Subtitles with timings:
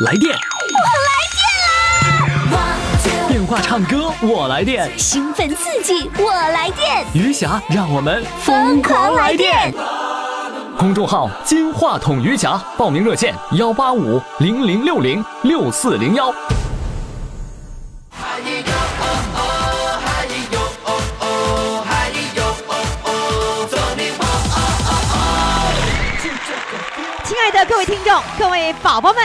[0.00, 0.78] 来电，我
[1.08, 3.26] 来电啦！
[3.26, 9.74] 电话唱歌我来电，兴奋刺激我来电，余霞让我们疯狂来电！
[10.78, 16.32] 公众号“金话筒余霞”，报名热线：幺八五零零六零六四零幺。
[27.24, 29.24] 亲爱的各位听众、各位宝宝们，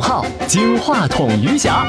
[0.00, 1.84] 号“金话筒余霞”。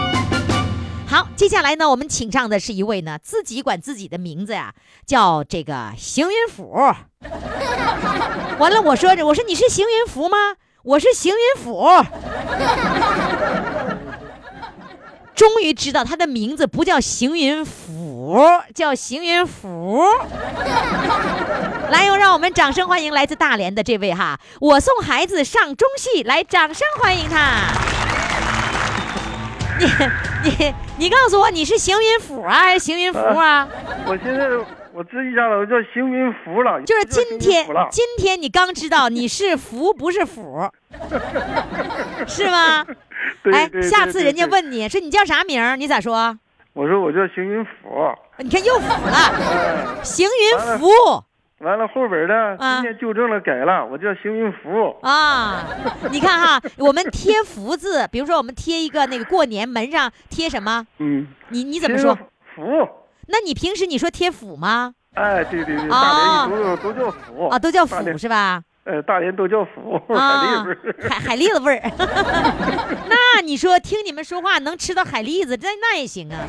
[1.08, 4.74] 好，接下来呢，我们请上的是一位呢，自己管自己的名字呀，
[5.06, 6.74] 叫这个邢云甫。
[8.60, 10.38] 完了，我说着，我说你是邢云福吗？
[10.84, 11.88] 我是邢云甫。
[15.36, 18.40] 终于知道他的名字不叫邢云甫，
[18.74, 20.02] 叫邢云福。
[21.92, 27.68] 来，又让我们掌声欢迎来自大连的这位哈，我送孩子上中戏，来，掌声欢迎他。
[29.78, 29.86] 你
[30.44, 33.68] 你你告诉我你是邢云甫啊，还是邢云福啊？
[34.08, 34.48] 我现在
[34.94, 36.82] 我自己家了，我叫邢云福了。
[36.84, 40.72] 就是今天今天你刚知道你是福不是福，
[42.26, 42.86] 是吗？
[43.52, 46.38] 哎下次人家，问你说你叫啥名儿，你咋说？
[46.74, 47.72] 我说我叫邢云福。
[48.40, 50.88] 你看又福了，邢云福
[51.60, 54.94] 完了后边呢，啊今天纠正了改了，我叫邢云福。
[55.02, 55.66] 啊！
[56.12, 60.86] 你看哈，我们贴福字，比如说我们贴一个那个过年门上贴什么？
[60.98, 62.14] 嗯，你你怎么说？
[62.54, 62.62] 福？
[63.28, 64.94] 那你平时你说贴福吗？
[65.14, 68.62] 哎，对对对，哦大连一都都叫福啊，都叫福是吧？
[68.86, 70.96] 呃，大连都叫福，啊海蛎味儿。
[71.10, 71.82] 海海蛎子味儿。
[73.10, 76.46] 那你说听你们说话能吃到海蛎子，那那也行啊。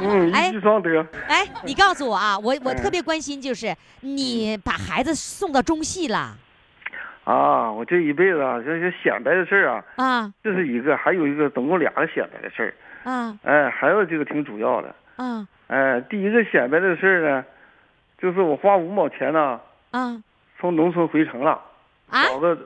[0.00, 1.04] 嗯，哎一举双得。
[1.26, 6.36] 哎，你告诉我啊，我我嗯特别关心，就是你把孩子送到中戏了
[7.24, 13.10] 啊，我这一辈子啊，这些显摆的事儿啊，啊这是一个，还有一个总共俩个显摆的事儿。
[13.10, 14.94] 啊哎，还有这个挺主要的。
[15.16, 17.44] 啊哎，第一个显摆的事儿呢，
[18.22, 19.58] 就是我花五毛钱呢，
[19.90, 20.22] 啊
[20.60, 21.60] 从农村回城了，
[22.10, 22.24] 啊！
[22.24, 22.56] 找个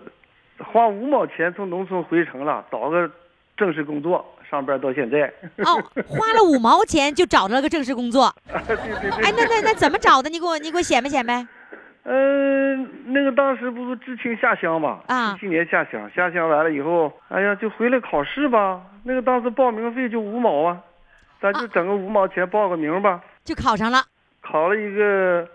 [0.59, 3.11] 花五毛钱从农村回城了，找个
[3.57, 5.33] 正式工作，上班到现在。
[5.59, 8.35] 哦，花了五毛钱就找着了个正式工作。
[8.67, 9.11] 对对对。
[9.25, 10.31] 哎，那那那怎么找的？
[10.31, 11.47] 你给我你给我显摆显摆。
[12.03, 15.01] 嗯、那个当时不是知青下乡嘛？
[15.07, 18.81] 啊七七年下乡，下乡完了以后，哎呀，就回来考试吧。
[19.05, 20.81] 那个当时报名费就五毛啊，
[21.41, 23.21] 咱就整个五毛钱报个名吧。
[23.45, 24.03] 就考上了
[24.41, 25.47] 考了一个，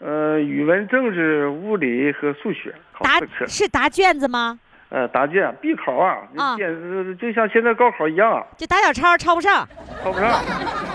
[0.00, 3.46] 呃，语文、政治、物理和数学，考答四科。
[3.46, 4.58] 是答卷子吗？
[4.88, 9.68] 呃，答卷必考啊，啊简直就像现在高考一样啊，就打小抄抄不上，
[10.02, 10.42] 抄不上，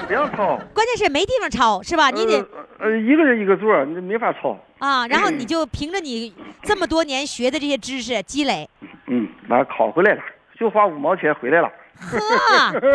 [0.07, 0.59] 不让抄。
[0.73, 2.09] 关键是没地方抄是吧？
[2.09, 2.39] 你得
[2.79, 4.57] 呃呃一个人一个座，你没法抄。
[4.79, 6.33] 啊，然后你就凭着你
[6.63, 8.67] 这么多年学的这些知识积累，
[9.07, 10.21] 嗯，完了考回来了，
[10.59, 11.71] 就花五毛钱回来了。
[11.97, 12.81] 呵，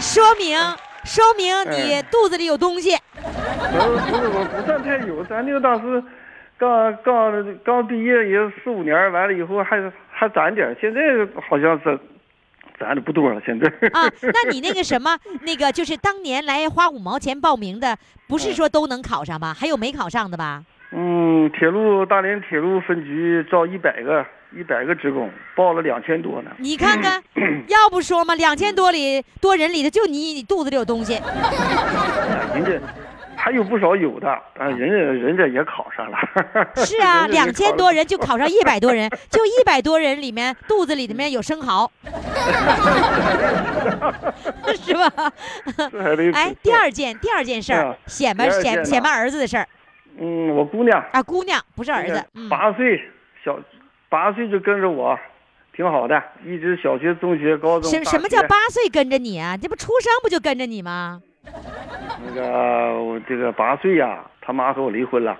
[0.00, 0.58] 说明
[1.04, 2.98] 说明你肚子里有东西。
[3.72, 6.02] 呃，不是我不算太有，咱那个当时
[6.58, 11.00] 刚刚刚毕业也四五年，完了以后还还攒点，现在
[11.48, 11.98] 好像是
[12.78, 13.40] 攒的不多了。
[13.44, 17.96] 现在啊，那你那个什么，那个就是当年来花五毛钱报名的，
[18.28, 19.52] 不是说都能考上吧？
[19.52, 20.62] 还有没考上的吧？
[20.92, 24.24] 嗯，铁路大连铁路分局招一百个
[24.56, 26.52] 一百个职工，报了两千多呢。
[26.58, 27.20] 你看看，
[27.66, 31.14] 要不说嘛，两千多里多人里头就你肚子里有东西。
[32.54, 32.70] 人家
[33.44, 36.16] 还有不少有的，啊，人家人家也考上了。
[36.76, 41.90] 是啊， 两千多人就考上一百多人， 就一百多人里面肚子里面有生蚝，
[44.82, 45.12] 是吧？
[46.32, 49.68] 哎，第二件第二件事儿啊，显摆显显摆儿子的事儿
[50.18, 52.98] 嗯，我姑娘啊，姑娘不是儿子，嗯，八岁
[53.44, 53.58] 小
[54.08, 55.18] 八岁就跟着我，
[55.76, 57.90] 挺好的，一直小学、中学、高中。
[57.90, 59.54] 什什么叫八岁跟着你啊？
[59.60, 61.20] 这不出生不就跟着你吗？
[62.26, 65.38] 那个我这个八岁呀、他妈和我离婚了，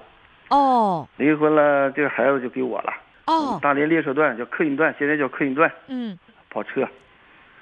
[0.49, 2.93] 哦离婚了，这个孩子就给我了。
[3.27, 6.19] 哦，大连列车段叫客运段，现在叫客运段嗯，
[6.51, 6.87] 跑车。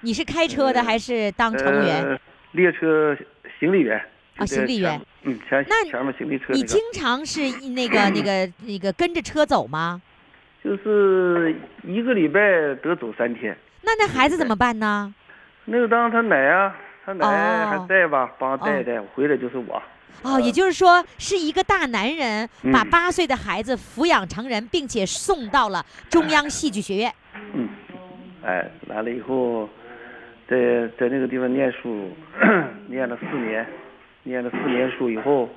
[0.01, 2.05] 你是开车的还是当乘务员？
[2.05, 2.19] 呃，
[2.53, 3.17] 列车
[3.61, 4.03] 行李员。
[4.37, 5.01] 啊行李员。
[5.23, 6.59] 嗯，前那前面行李车那个。
[6.59, 10.03] 你经常是那个那个那个跟着车走吗？
[10.65, 11.55] 就是
[11.85, 12.41] 一个礼拜
[12.83, 13.57] 得走三天。
[13.83, 15.15] 那那孩子怎么办呢？
[15.65, 16.75] 那个当他奶啊，
[17.05, 19.83] 他奶奶还在吧，帮他带一带，回来就是我。
[20.23, 27.13] 哦，也就是说是一个大男人把嗯八岁的孩子抚养成人，并且送到了中央戏剧学院。
[27.55, 27.69] 嗯，
[28.45, 29.69] 哎，完了以后，
[30.49, 32.13] 在在那个地方念书，
[32.87, 33.67] 念了四年，
[34.23, 35.49] 念了四年书以后，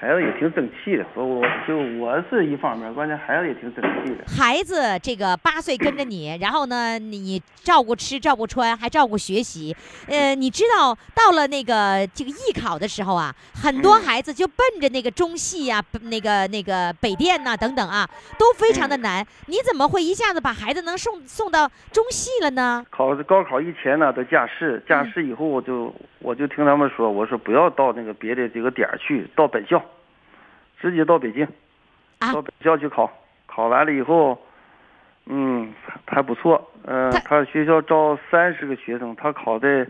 [0.00, 1.04] 孩子也挺争气的。
[1.14, 4.24] 我我就我是一方面，关键孩子也挺争气的。
[4.28, 9.74] 孩子这个八岁跟着你，然后呢，你照顾吃，照顾穿，还照顾学习。
[10.06, 18.08] 呃，你知道到了那个这个艺考的时候啊，很多嗯孩子就奔着那个中戏呀、那个那个北电呐、等等啊，
[18.38, 19.26] 都非常的嗯难。
[19.46, 22.86] 你怎么会一下子把孩子能送送到中戏了呢？
[22.90, 29.82] 考高考以前呢，都驾驶，驾驶以后我就我就听他们说，我说不要到那个别的这个点儿去，到本校，
[30.80, 31.46] 直接到北京，
[32.18, 33.10] 啊到北校去考，
[33.46, 34.38] 考完了以后，
[35.26, 35.72] 嗯，
[36.06, 39.86] 还不错，嗯、他他学校招三十个学生，他考的，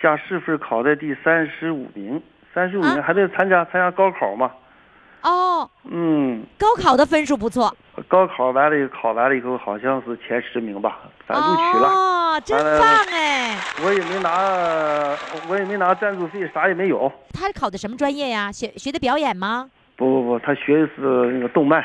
[0.00, 4.50] 加试分考在第三十五名，三十五名啊还得参加参加高考嘛，
[5.22, 7.74] 哦，嗯，高考的分数不错，
[8.08, 11.88] 高考完了考完了以后好像是前十名吧，反录取了。
[11.88, 13.56] 哦，真棒哎！
[13.82, 15.16] 我也没拿，
[15.48, 17.10] 我也没拿赞助费，啥也没有。
[17.32, 18.52] 他考的什么专业呀？
[18.52, 19.70] 学学的表演吗？
[19.96, 21.82] 不不不，他学的是那个动漫，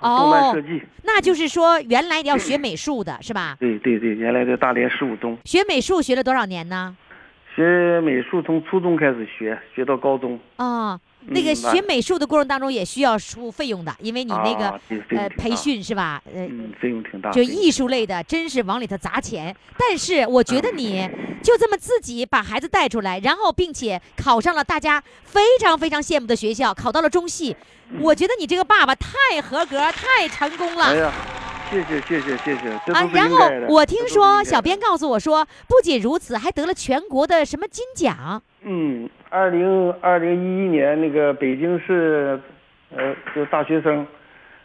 [0.00, 0.82] 动漫哦设，计。
[1.02, 3.56] 那就是说原来你要学美术的是吧？
[3.58, 6.96] 对对对，原来在大连十五中学美术学了多少年呢？
[7.54, 10.38] 学美术，从初中开始学，学到高中。
[10.58, 14.78] 哦，那个嗯学美术的过程当中也需要出费用的，因为你那个、
[15.16, 16.22] 呃培训是吧？
[16.26, 17.30] 呃，嗯，费用挺大。
[17.30, 19.54] 就艺术类的，真是往里头砸钱。
[19.78, 21.08] 但是我觉得你
[21.42, 27.56] 就这么自己把孩子带出来，然后并且考上了大家非常非常羡慕的学校，考到了中戏，
[28.00, 30.84] 我觉得你这个爸爸太合格，太成功了。
[30.84, 31.12] 哎呀，
[31.70, 33.38] 谢谢谢谢谢谢，啊然后。
[33.68, 38.40] 我听说小编告诉我说，不仅如此，还得了全国的什么金奖。
[38.62, 42.40] 嗯，二零二零一一年那个北京市，
[42.96, 44.06] 呃，就大学生，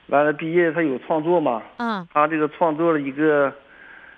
[0.07, 3.53] 完了毕业他有创作嘛，嗯，他这个创作了一个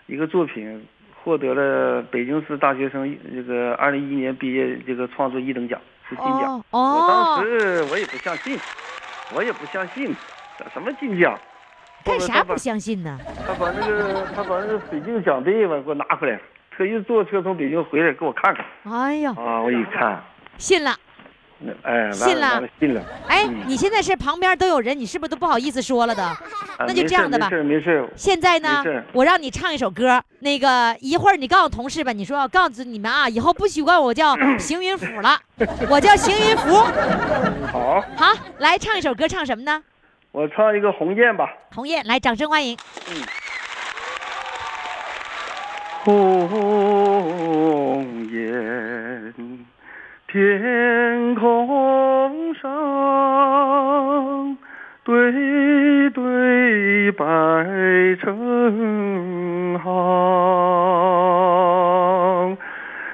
[0.06, 0.86] 一个作品，
[1.24, 6.64] 获得了北京市大学生这个二零一一年毕业这个创作一等奖，是金奖。
[6.70, 8.56] 哦我当哦，时我也不相信，
[9.36, 10.16] 我也不相信，
[10.72, 11.36] 什么金奖？
[12.06, 13.18] 干啥不相信呢？
[13.48, 16.42] 他把那个他把那个水晶奖杯吧给我拿回来了，
[16.78, 18.64] 特意坐车从北京回来给我看看。
[18.84, 20.22] 哎呀，啊，我一看，
[20.58, 20.96] 信了。
[21.66, 23.02] 那哎，信了，信了。
[23.28, 26.22] 哎嗯，你现在是旁边都有人，你是不是都不好意思说了的？
[26.22, 26.38] 啊
[26.80, 28.14] 那就这样的吧事没事没事。
[28.18, 28.84] 现在呢，
[29.14, 35.40] 我让你唱一首歌，那个一会儿你告诉同事吧，你说告诉你们啊，以后不许管我叫邢云甫了，
[35.90, 36.84] 我叫邢云福。
[37.72, 39.82] 好，好，来唱一首歌，唱什么呢？
[40.34, 41.48] 我唱一个鸿雁吧。
[41.74, 42.78] 鸿雁，来，掌声欢迎。
[46.04, 46.14] 鸿
[48.32, 49.66] 雁，
[50.34, 54.58] 天空上
[55.04, 57.24] 对对白
[58.20, 62.58] 成行，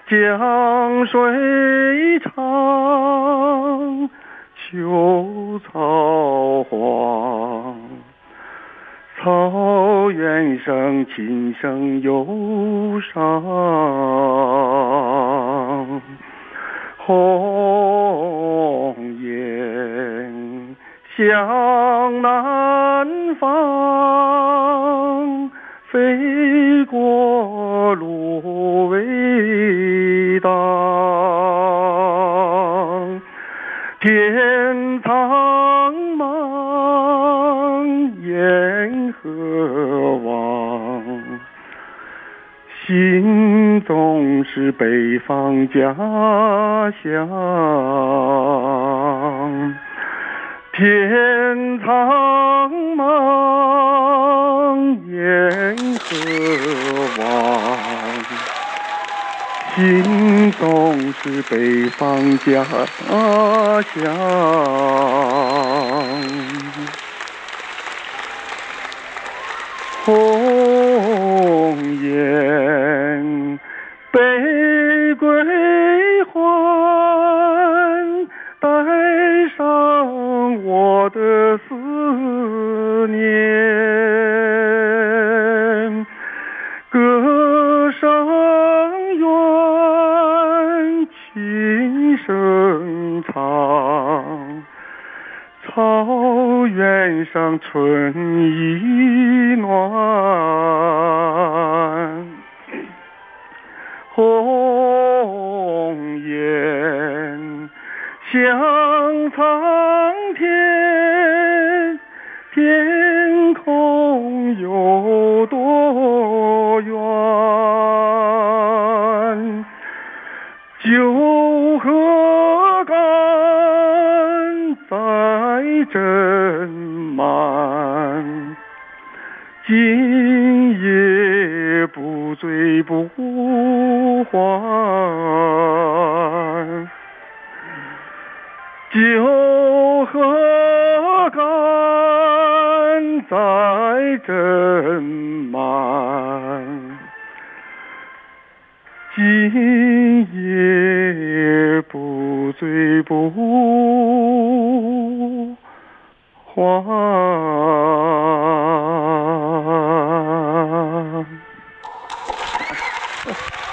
[0.08, 4.10] 江水长，
[4.56, 7.76] 秋草黄。
[9.22, 12.26] 草原上琴声忧
[13.14, 13.44] 伤，
[17.10, 20.76] 鸿雁
[21.18, 23.50] 向南方，
[25.92, 30.52] 飞过芦苇荡。
[34.02, 36.28] 天苍茫，
[38.22, 41.04] 雁何往？
[42.86, 43.39] 心
[43.82, 45.94] 总是北方家
[47.04, 47.28] 乡。
[50.74, 53.04] 天苍茫，
[55.08, 56.08] 雁何
[57.20, 57.24] 往？
[59.76, 59.82] 心
[60.54, 60.64] 中
[61.14, 61.54] 是北
[61.90, 62.64] 方家
[63.94, 64.04] 乡。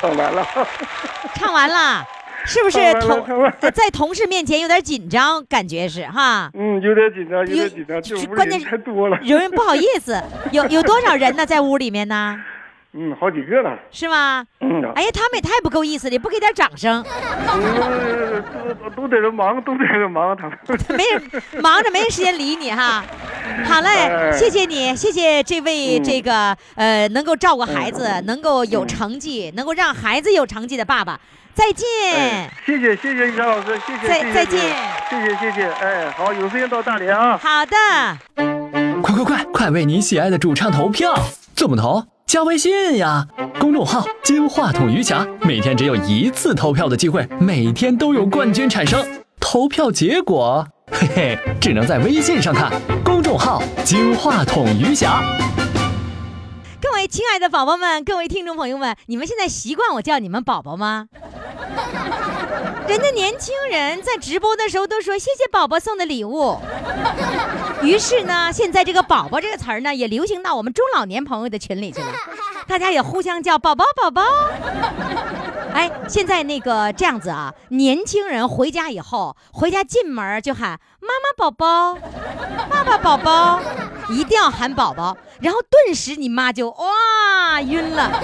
[0.07, 0.47] 唱完了，
[1.35, 2.05] 唱完了，
[2.47, 3.25] 是不是同
[3.73, 6.51] 在同事面前有点紧张，感觉是哈？
[6.55, 10.23] 嗯，有点紧张，有有点紧张，关键是太多了，有人不好意思，
[10.53, 11.45] 有有多少人呢？
[11.45, 12.37] 在屋里面呢？
[12.99, 14.47] 嗯，好几个了，是吗？
[14.61, 17.05] 嗯，哎呀，他们也太不够意思了，不给点掌声，
[17.53, 18.43] 嗯
[18.95, 20.59] 都都在这忙，都在这忙，他们。
[20.97, 21.23] 没人
[21.61, 23.05] 忙着没人时间理你哈。
[23.65, 31.21] 好嘞，哎谢谢你，谢谢这位嗯这个呃能够照顾孩子，能够有成绩，能够让孩子有成绩的爸爸。
[31.55, 34.61] 再见哎。，谢谢谢谢于霞老师，谢谢，再谢谢你再见
[35.09, 37.39] 谢谢谢谢，哎，好，有时间到大连啊。
[37.39, 37.77] 好的。
[39.03, 41.15] 快快快，快为你喜爱的主唱投票！
[41.55, 42.05] 怎么投？
[42.27, 43.25] 加微信呀，
[43.61, 49.07] 公众号“金话筒余霞”，每天只有一次投票的机会，每天都有冠军产生。
[49.39, 52.73] 投票结果，嘿嘿，只能在微信上看。
[53.05, 55.21] 公众号“金话筒余霞”。
[56.81, 61.09] 各位亲爱的宝宝们，各位听众朋友们，你们现在习惯我叫你们宝宝吗？
[62.87, 66.57] 人家年轻人在直播的时候都说谢谢宝宝送的礼物，
[67.83, 72.13] 于是呢，现在这个“宝宝”这个词儿呢，也流行到我们中老年朋友的群里去了，
[72.67, 74.23] 大家也互相叫宝宝宝宝。
[75.73, 81.99] 哎，现在那个这样子啊，年轻人回家以后，回家进门就喊妈妈宝宝，
[82.71, 83.61] 爸爸宝宝，
[84.09, 88.23] 一定要喊宝宝，然后顿时你妈就哇晕了。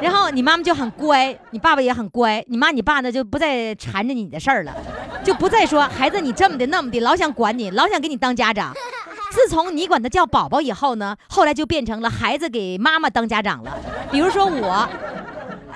[0.00, 4.74] 然后你妈妈就很乖，你爸爸也很乖，你妈你爸呢就不再缠着你的事儿了，
[5.24, 8.74] 就不再说孩子你这么的那么的，老想管你，老想给你当家长。
[9.30, 13.78] 自从你管他叫宝宝以后呢，后来就变成了孩子给妈妈当家长了。
[14.10, 14.88] 比如说我，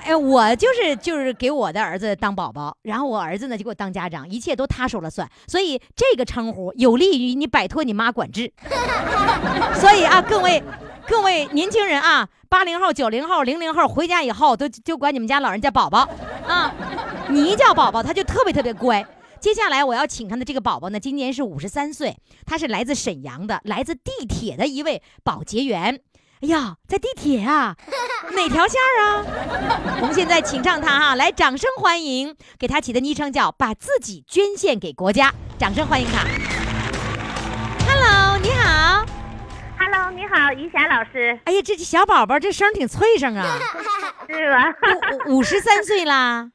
[0.03, 5.29] 哎，我就是就是给我的儿子当宝宝，然后我儿子呢就给我当家长，一切都他说了算。
[5.47, 8.53] 所以这个称呼有利于你摆脱你妈管制。
[9.79, 10.61] 所以啊，各位
[11.07, 16.09] 各位年轻人啊，八零后、九零后、零零后回家以后都就管你们家老人叫宝宝
[16.49, 16.75] 啊，
[17.29, 19.07] 你一叫宝宝，他就特别特别乖。
[19.45, 26.01] 接下来我要请上的这个宝宝呢，今年是五十三岁，他是来自沈阳的，来自地铁的一位保洁员。
[26.41, 27.77] 哎呀，在地铁啊，
[28.35, 29.99] 哪条线儿啊？
[30.01, 36.25] 我们现在请上他哈，来掌声欢迎，给他起的昵称叫“把自己捐献给国家”，掌声欢迎他。
[37.87, 39.05] Hello，你好。
[39.79, 43.59] Hello，你好，于霞老师，哎呀，这小宝宝这声儿挺脆声啊，
[44.27, 44.75] 是吧？
[45.27, 46.49] 五五十三岁啦，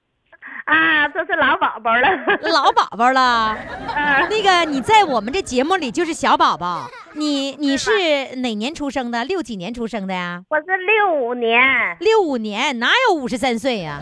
[0.69, 2.07] 啊，这是老宝宝了。
[2.53, 3.57] 老宝宝了。
[3.95, 7.91] 嗯，那个你在我们这节目里就是小宝宝，你你是
[8.35, 9.25] 哪年出生的？
[9.25, 10.43] 六几年出生的呀？
[10.47, 11.59] 我是六五年，
[11.99, 13.99] 六五年，哪有五十三岁呀？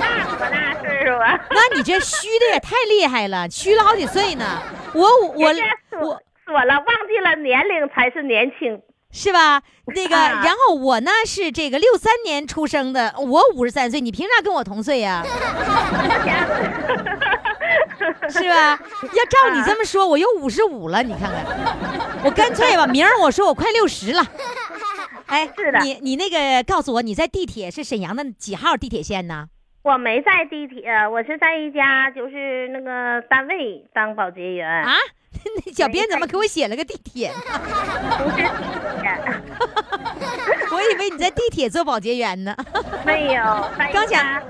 [0.00, 1.38] 那多大岁数啊？
[1.50, 4.44] 那你这虚的也太厉害了，虚了好几岁呢。
[4.94, 5.54] 我我我
[5.90, 8.82] 说说了，忘记了年龄才是年轻。
[9.14, 9.62] 是吧？
[9.86, 15.22] 那个， 啊然后我呢是这个六三年出生的，我五十三岁，你凭啥跟我同岁呀？
[18.28, 18.78] 是吧？
[19.02, 21.44] 要照你这么说，我又五十五了，你看看，
[22.24, 24.26] 我干脆吧，明儿我说我快六十了。
[25.26, 29.46] 哎，是的你你那个告诉我，你在地铁是沈阳的几号地铁线呢？
[29.82, 34.92] 我没在地铁，我是在一家就是那个单位当保洁员，啊，
[35.66, 37.30] 那小编怎么给我写了个地铁？
[38.18, 38.42] 不是地
[39.00, 39.10] 铁，
[40.72, 42.56] 我以为你在地铁做保洁员呢。
[43.04, 43.42] 没有。
[43.92, 44.42] 刚想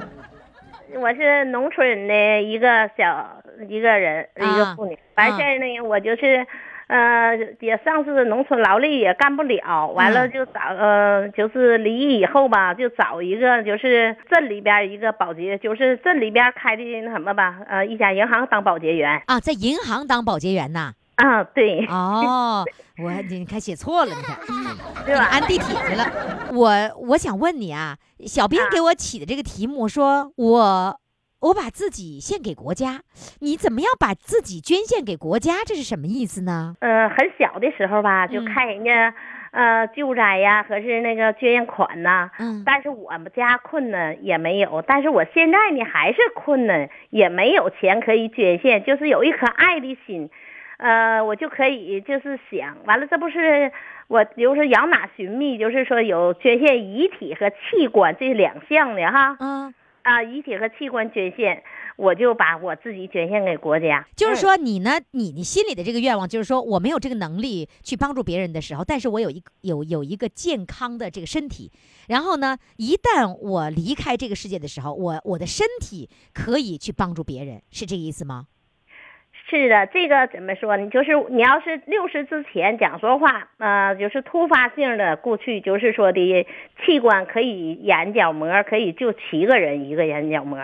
[0.94, 4.98] 我是农村的一个小一个人，一个啊妇女。
[5.16, 6.46] 完事儿呢，我就是，
[6.86, 19.22] 呃，也上次农村劳力也干不了，完了嗯就找呃，就是离异以后吧，就找一个就是镇里边一个保洁，就是镇里边开的那什么吧，呃，一家银行当保洁员。
[19.26, 20.92] 啊，在银行当保洁员呐？
[21.16, 22.64] 啊，对，哦，
[23.02, 24.76] 我你看写错了，你看， 嗯，
[25.06, 25.24] 对吧？
[25.24, 26.04] 按地铁去了。
[26.52, 26.70] 我
[27.08, 30.98] 我想问你啊，小编啊给我起的这个题目说，我
[31.44, 33.02] 我把自己献给国家，
[33.40, 35.52] 你怎么样把自己捐献给国家？
[35.66, 36.74] 这是什么意思呢？
[36.80, 39.14] 呃，很小的时候吧，就嗯看人家，
[39.50, 42.30] 呃，救灾呀，和是那个捐献款呐。
[42.38, 50.30] 嗯但是我们家困难也没有，但是我现在呢还是困难，也没有钱可以捐献，就是有一颗爱的心，
[50.78, 53.70] 呃，我就可以就是想，完了这不是
[54.08, 59.36] 我就是养哪寻觅，就是说有捐献遗体和器官这两项的哈。
[59.40, 61.62] 嗯，啊，遗体和器官捐献，
[61.96, 64.06] 我就把我自己捐献给国家。
[64.14, 71.72] 就是说你呢，你你心里的这个愿望，就是说我没有这个能力去帮助别人的时候，但是我有一个有有一个健康的这个身体，
[72.06, 78.46] 然后呢，一旦我离开这个世界的时候，我我的身体可以去帮助别人，是这个意思吗？
[79.46, 80.88] 是的，这个怎么说呢？
[80.88, 86.46] 就是你要是六十之前讲说话，呃，就是突发性的过去，就是说的
[86.84, 90.58] 器官可以眼角膜可以就七个人一个眼角膜。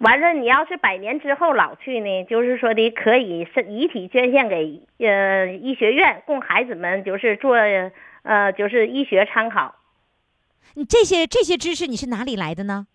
[0.00, 7.54] 完了，你要是百年之后老去呢，就是说的可以是遗体捐献给呃医学院，供孩子们就是做
[8.22, 9.76] 呃就是医学参考。
[10.74, 12.86] 你这些这些知识你是哪里来的呢？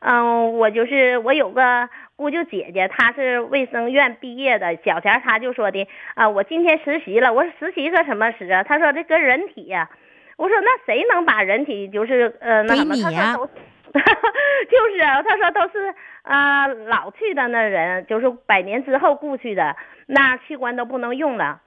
[0.00, 1.88] 嗯，我就是我有个
[2.22, 7.32] 姑舅姐姐，她是卫生院毕业的，小前她就说的啊，我今天实习了。
[7.32, 8.62] 我说实习个什么实啊？
[8.62, 9.90] 她说这跟人体呀、
[10.36, 12.94] 我说那谁能把人体就是呃那什么？
[13.10, 13.46] 她说都
[14.70, 19.74] 就是啊，她说都是啊、老去的那人，就是百年之后故去的，
[20.06, 21.60] 那器官都不能用了。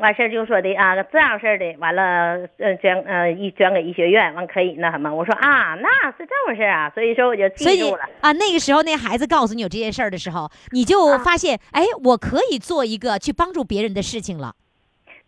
[0.00, 5.14] 完事儿就说的啊，这样式儿的，完了，呃，捐呃一捐给医学院，完可以那什么？
[5.14, 5.88] 我说啊，那
[6.18, 8.04] 是这么事儿啊，所以说我就记住了。
[8.20, 14.54] 啊，那个时候那孩子告诉你有这件事儿的时候，你就啊发现，哎，我可以做一个去帮助别人的事情了。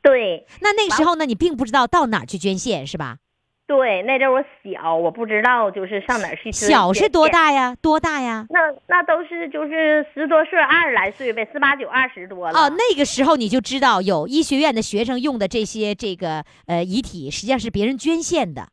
[0.03, 3.19] 对那那个时候呢，你并不知道到哪儿去捐献，是吧？
[3.67, 6.69] 对，那阵儿我小，我不知道就是上哪儿去捐。
[6.69, 7.29] 小是多？
[7.29, 7.75] 大呀？
[7.81, 8.45] 多大呀？
[8.51, 12.59] 那那都是就是十多岁、二十来岁呗，十八九、二十多了。
[12.59, 18.69] 哦，那个时候你就知道有医学院的学生用的这些这个呃遗体，实际上是别人捐献的。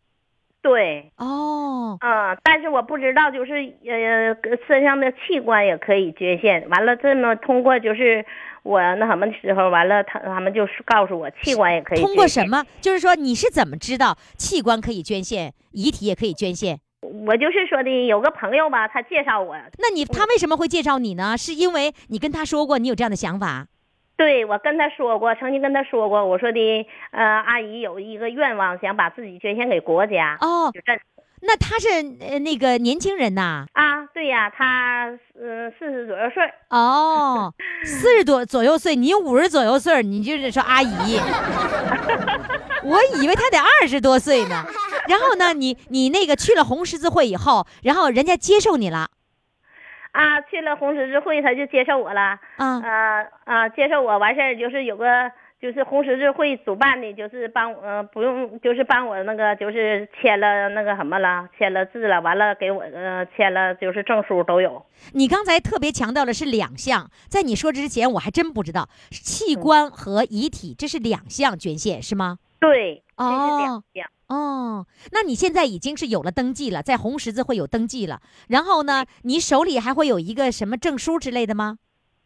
[0.62, 3.54] 对，哦，嗯，但是我不知道，就是
[3.86, 4.36] 呃，
[4.68, 6.68] 身上的器官也可以捐献。
[6.70, 8.26] 完了，这么通过就是
[8.64, 12.48] 我那什么的时候，完了他他们就是告诉我，器官也可以通过什？
[12.48, 12.64] 么？
[12.82, 16.80] 就是说你是怎么知道器官可以捐献，遗体也可以捐献？
[17.02, 21.38] 我就是说的，有个朋友吧，他介绍我，那你他为什么会介绍你呢？
[21.38, 23.68] 是因为你跟他说过你有这样的想法？
[24.18, 30.38] 对我跟他说过，曾经跟他说过，我说的，呃，阿姨有一个愿望，想把自己捐献给国家。
[30.42, 30.92] 哦，就这
[31.42, 31.88] 那他是
[32.20, 33.66] 呃那个年轻人呐？
[33.74, 35.08] 啊，对呀，他
[35.40, 41.20] 嗯四十左右岁，哦，四十多左右岁，你五十左右岁，你就是说阿姨，
[42.84, 44.66] 我以为他得二十多岁呢。
[45.08, 49.08] 然后呢，你你那个去了红十字会以后，然后人家接受你了
[50.12, 52.38] 啊，去了红十字会，他就接受我了。
[52.58, 52.82] 啊？
[52.84, 55.06] 啊啊，接受我完事儿就是有个
[55.62, 64.86] 就是红十字会主办的，就是帮我呃不用就是帮我那个就是签了那个什么了，签了字了，完了给我呃签了就是证书都有。
[65.14, 72.40] 你刚才特别强调的是两项，在你说之前我还真不知道，器官和遗体这是两项捐献是吗？
[72.60, 74.10] 对，这是哦两项。
[74.28, 81.80] 哦，那你现在已经是有了登记了，在红十字会有登记了，然后呢，你手里还会有一个什么证书之类的吗？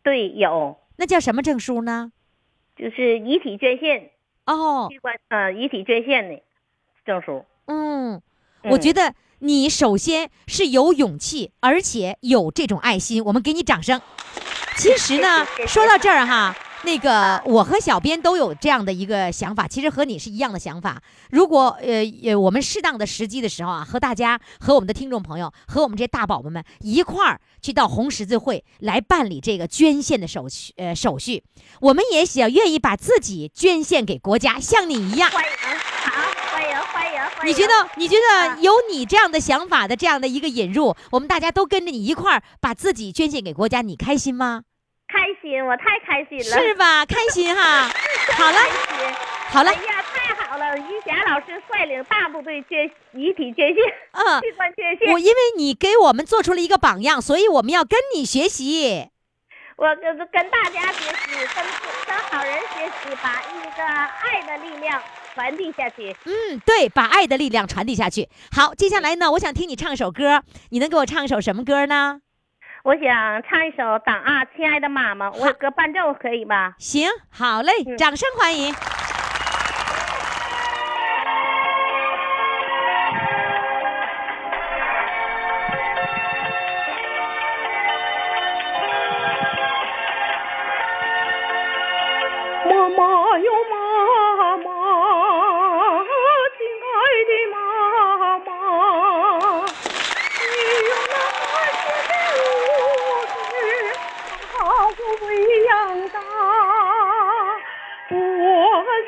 [0.04, 2.12] 对，有那叫什么证书呢？
[2.76, 4.10] 就是遗体捐献
[4.46, 6.42] 哦，器官呃遗体捐献的
[7.06, 7.46] 证书。
[7.66, 8.22] 嗯，
[8.64, 14.02] 我觉得得你首先是有勇气，而且有这种爱心，我们给你掌声。
[14.76, 21.02] 其实呢说到这儿哈，那个我和小编都有这样的一个想法，其实和你是一样的想法。
[21.32, 31.44] 如果呃呃我们适当的时机的时候啊，和大家和我们的听众朋友和我们这些大宝宝们一块儿去到红十字会来办理这个捐献的手续呃手续，
[31.80, 35.32] 我们也想愿意把自己捐献给国家，像你一样。
[35.32, 36.12] 欢迎，好，
[36.52, 37.48] 欢迎欢迎欢迎。
[37.48, 44.64] 你觉得你觉得啊有你这样的想法的这样的一个引入，我们大家都跟着你一块儿把自己捐献给国家，你开心吗？
[45.08, 46.44] 开心，我太开心了。
[46.44, 47.06] 是吧？
[47.06, 47.90] 开心哈。
[48.38, 48.58] 好了，
[49.50, 50.78] 好了哎，呀，太好了！
[50.78, 55.12] 于霞老师率领大部队捐遗体捐献，嗯，器官捐献。
[55.12, 59.10] 我因为你给我们做出了一个榜样，所以我们要跟你学习。
[59.76, 61.66] 我跟跟大家学习，跟
[62.08, 65.02] 跟好人学习，把一个爱的力量
[65.36, 66.16] 传递下去。
[66.26, 68.30] 嗯，对，把爱的力量传递下去。
[68.52, 72.22] 好，接下来呢，我想听你唱首歌，你能给我唱一首什么歌呢？
[72.84, 76.76] 我想唱一首《党啊，亲爱的妈妈》，我有个伴奏可以吧？
[76.78, 78.74] 行，好嘞，嗯掌声欢迎。
[78.74, 78.93] 妈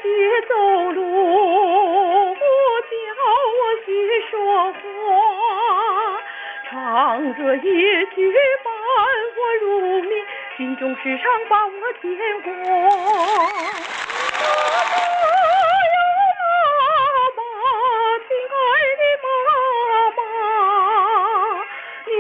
[0.06, 0.54] 别走
[0.92, 1.02] 路
[2.36, 2.38] 教
[3.58, 3.90] 我学
[4.30, 4.36] 说
[4.74, 4.76] 话。
[6.70, 8.32] 唱着也许
[8.64, 8.72] 伴
[9.36, 9.66] 我入
[10.04, 10.12] 眠
[10.58, 13.24] 心中时常把我牵挂妈妈
[15.94, 15.98] 哟
[16.78, 16.82] 妈
[17.36, 17.40] 妈
[18.28, 18.56] 亲爱
[19.00, 19.28] 的妈
[20.12, 20.20] 妈
[22.06, 22.14] 您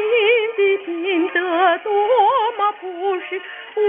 [0.57, 0.87] 的品
[1.29, 1.37] 德
[1.83, 1.87] 多
[2.57, 2.83] 么朴
[3.21, 3.29] 实
[3.75, 3.79] 无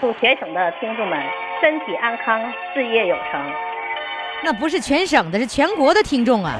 [0.00, 1.22] 祝全省的听众们
[1.60, 2.40] 身体安康，
[2.72, 3.52] 事业有成。
[4.42, 6.58] 那不是全省的，是全国的听众啊！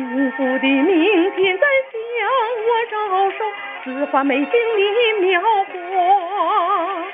[0.00, 1.94] 幸福的明天在向
[2.66, 2.94] 我招
[3.32, 3.36] 手，
[3.84, 4.80] 四花美景你
[5.26, 7.09] 描画。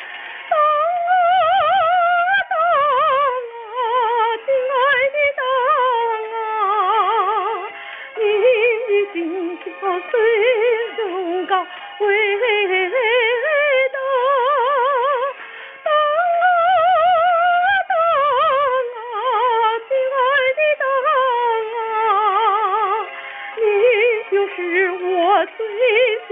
[25.86, 26.25] 我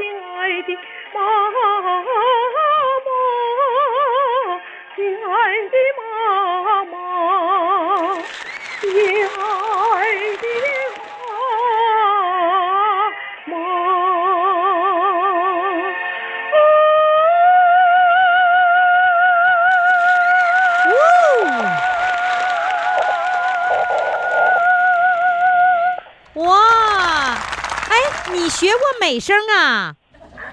[29.05, 29.95] 美声啊？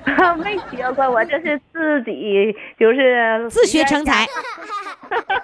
[0.44, 4.28] 没学过，我这是自己就是自学成才，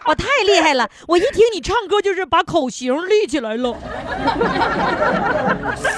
[0.06, 0.90] 我 太厉害了！
[1.08, 3.74] 我一听你唱歌，就是把口型立起来了，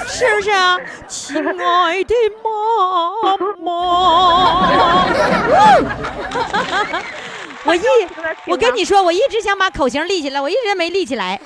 [0.06, 0.78] 是不是啊？
[1.08, 3.72] 亲爱的妈妈，
[7.64, 7.82] 我一
[8.46, 11.40] 我跟你说，我一直想把口型立起来，我一直没立起来，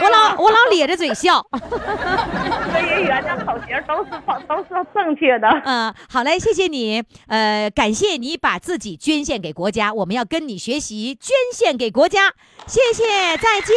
[0.00, 1.44] 我老 我老咧着嘴笑。
[1.52, 4.10] 科学员的口型都是
[4.48, 5.48] 都是正确的。
[5.64, 12.32] 嗯，好嘞，谢谢你，呃，感谢你把自己捐献给国家，我们要跟你学习，捐献给国家，
[12.66, 13.74] 谢谢，再见。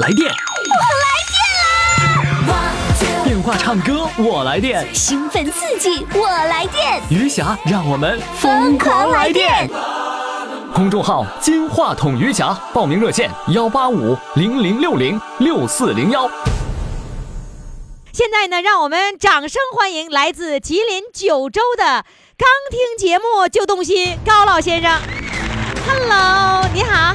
[0.00, 1.14] 来电，我来
[3.24, 9.68] 电话唱歌我来电，兴奋刺激，我来电，余霞让我们疯狂来电。
[10.74, 16.28] 公众号“金话筒余霞”，报名热线：幺八五零零六零六四零幺。
[18.12, 21.84] 现在呢，让我们掌声欢迎来自吉林九州的
[22.36, 24.90] 刚听节目就动心高老先生。
[25.86, 27.14] Hello，你好。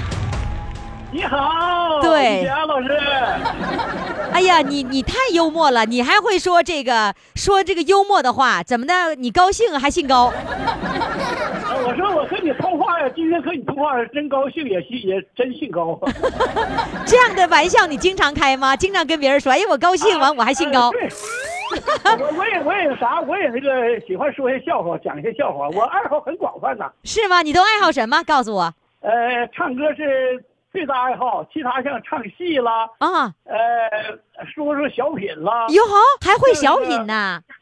[1.12, 2.88] 你好，对老师，
[4.32, 9.16] 哎呀，你你太幽默了，你还会说这个说这个幽默的话，怎么的？
[9.16, 10.32] 你高兴还姓高？
[11.68, 12.69] 呃我说我和你通
[13.00, 16.00] 话呀，今天和你通话真高兴，也信也真兴高。
[17.08, 18.76] 这样的玩笑你经常开吗？
[18.76, 20.92] 经常跟别人说，哎，我高兴完我还兴高
[22.20, 26.92] 我我也我也啥，我也那个喜欢说些笑话，讲一些笑话，我爱好很广泛呐。
[27.04, 27.42] 是吗？
[27.42, 28.22] 你都爱好什么？
[28.24, 33.32] 告诉我呃，唱歌是最大爱好，其他像唱戏啦，啊！
[33.46, 33.56] 呃，
[34.54, 37.42] 说说小品啦，哟好，还会小品呢？
[37.48, 37.56] 呃，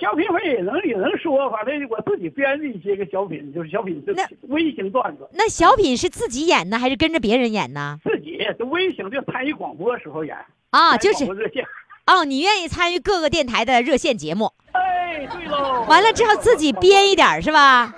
[0.00, 7.98] 小品我也能也能说，反正我自己编的一些个小品，就是小品就那微型段子，那小品是自己演呢，还是跟着别人演呢？
[8.04, 10.36] 自己就微型就参与广播时候演
[10.70, 11.64] 啊，就是热线。
[12.06, 15.84] 哦，你愿意参与各个电台的热线节目，哎，对喽。
[15.88, 17.94] 完了之后自己编一点是吧？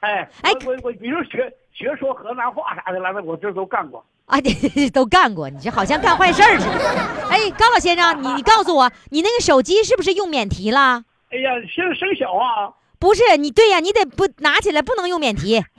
[0.00, 4.04] 哎哎我我我，比如学学说河南话啥的来了，我这都干过。
[4.26, 4.38] 啊，
[4.92, 6.80] 都干过，你这好像干坏事儿似的。
[7.30, 11.04] 哎，高老先生，你你告诉我，你那个手机是不是用免提了？
[11.30, 15.64] 哎呀，现在声小啊，不是，你对呀、你得不拿起来不能用免提。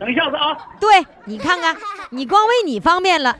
[0.00, 1.76] 等一下子啊，对你看看，
[2.10, 3.36] 你光为你方便了，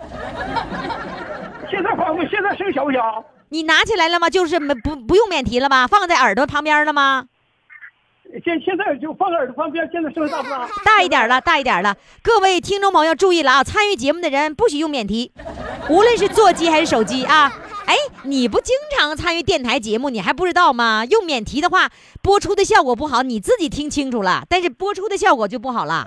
[1.71, 3.25] 现在方便，现在声小不小？
[3.51, 4.29] 你拿起来了吗？
[4.29, 5.87] 就是没不不用免提了吗？
[5.87, 7.25] 放在耳朵旁边了吗？
[8.45, 10.69] 现现在就放个耳朵旁边，现在声音大不大？
[10.85, 11.97] 大一点了，大一点了。
[12.23, 13.64] 各位听众朋友注意了啊！
[13.64, 15.33] 参与节目的人不许用免提，
[15.88, 17.51] 无论是座机还是手机啊。
[17.87, 21.07] 哎，你不经常参与电台节目，你还不知道吗？
[21.07, 21.88] 用免提的话，
[22.21, 26.07] 播出的效果不好，你自己听清楚了，但是播出的效果就不好了。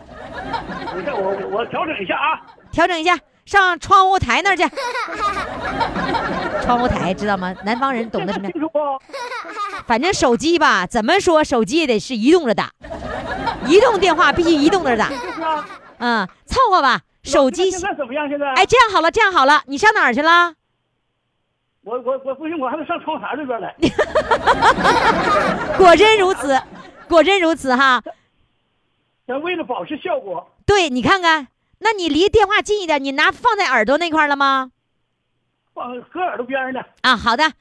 [0.96, 2.40] 你看我我我调整一下啊。
[2.72, 3.18] 调整一下，
[3.52, 4.64] 上窗户台那儿去。
[6.64, 7.54] 窗户台知道吗？
[7.66, 8.50] 南方人懂得什么？
[9.86, 12.72] 反正手机吧，怎么说手机也得是移动着打，
[13.68, 15.10] 移动电话必须移动着打。
[15.98, 17.02] 嗯，凑合吧。
[17.24, 18.30] 手机现在怎么样？
[18.30, 18.48] 现在？
[18.54, 20.54] 哎，这样好了，这样好了，你上哪儿去了？
[21.84, 23.76] 我我我不行，我还得上窗台这边来。
[25.78, 26.58] 果真如此，
[27.10, 28.02] 果真如此哈。
[29.28, 31.48] 咱为了保持效果，对你看看，
[31.84, 34.72] 那你离电话近一点，你拿放在耳朵那块了吗？
[35.74, 36.80] 放搁耳朵边儿呢。
[37.02, 37.52] 啊，好的，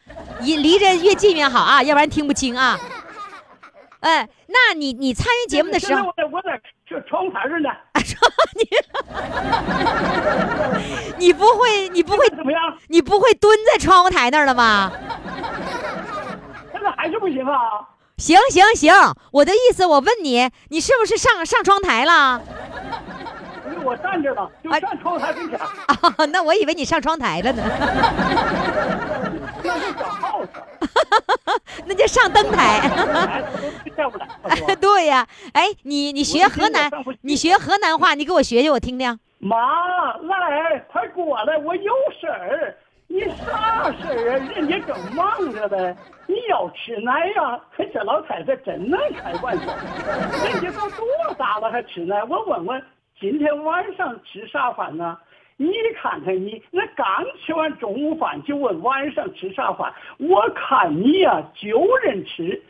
[0.41, 2.79] 你离着越近越好啊，要不然听不清啊。
[4.01, 7.71] 哎，那你你参与节目的时候我，在我在这窗户台这呢。
[8.57, 8.67] 你
[11.27, 12.61] 你不会你不会怎么样？
[12.89, 14.91] 你不会蹲在窗户台那儿了吗？
[16.73, 17.59] 现在还是不行啊。
[18.17, 18.93] 行行行，
[19.33, 22.43] 我的意思，我问你，你是不是上上窗台了？
[23.85, 25.59] 我站着了，就站窗台跟前。
[25.59, 25.69] 啊，
[26.33, 27.63] 那我以为你上窗台了呢，
[29.63, 30.51] 那是小耗子，
[31.87, 33.43] 那叫上灯台。
[34.81, 36.91] 对呀，哎，你你学河南
[37.23, 39.19] 你学河南话，你给我学学，我听听。
[39.39, 39.57] 妈，
[40.19, 42.77] 来，快过来，我有事儿。
[43.13, 44.49] 你啥事儿啊？
[44.55, 45.97] 人家正忙着呢。
[46.29, 47.59] 你要吃奶呀？
[47.77, 49.65] 可这老太太真能开玩笑。
[50.45, 51.05] 人家都多
[51.37, 52.23] 大了还吃奶？
[52.23, 52.81] 我问问，
[53.21, 55.19] 今天晚上吃啥饭呢？
[55.59, 57.07] 你看看你，那刚
[57.45, 59.93] 吃完中午饭就问晚上吃啥饭？
[60.17, 62.61] 我看你呀、就人吃。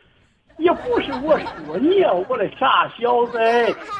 [0.58, 3.38] 也不是我说你呀、我的傻小子，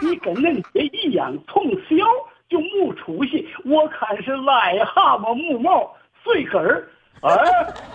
[0.03, 2.05] 你跟恁爹一样，从小
[2.49, 3.49] 就没出息。
[3.65, 5.89] 我看是癞蛤蟆没毛
[6.25, 6.85] 碎根儿。
[7.23, 7.31] 哎，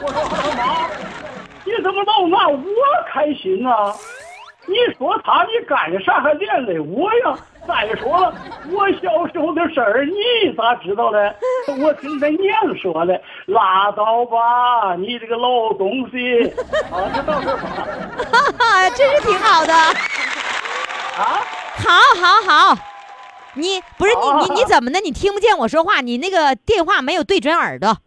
[0.02, 0.88] 我说他妈，
[1.66, 2.64] 你怎么老拿我
[3.06, 3.92] 开心啊？
[4.68, 7.36] 你说他，你干啥还连累我呀？
[7.68, 8.34] 再说了，
[8.70, 11.34] 我小时候的事儿你咋知道嘞？
[11.80, 13.20] 我听咱娘说的。
[13.48, 16.44] 拉倒吧，你这个老东西。
[16.92, 17.88] 啊，就到这儿吧。
[18.32, 19.74] 哈哈，真是挺好的。
[19.74, 21.42] 啊，
[21.78, 21.90] 好，
[22.22, 22.78] 好，好。
[23.58, 25.00] 你不是你好你你怎么的？
[25.00, 26.02] 你听不见我说话？
[26.02, 27.98] 你那个电话没有对准耳朵，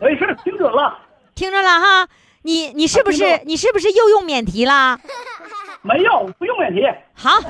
[0.00, 0.96] 没事，听准了。
[1.34, 2.06] 听着了哈？
[2.46, 4.96] 你你是不是啊你是不是又用免提啦？
[5.82, 6.80] 没有，不用免提。
[7.12, 7.40] 好，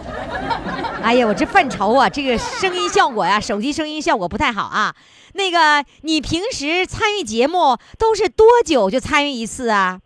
[1.03, 4.95] 哎呀，我这犯愁啊，这个声音效果呀，手机声音效果不太好啊。
[5.35, 10.01] 那个，你平时参与节目都是多久就参与一次啊？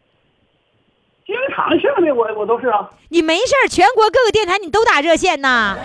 [1.24, 2.90] 经常性的，我我都是啊。
[3.11, 5.76] 你没事儿，全国各个电台你都打热线呐？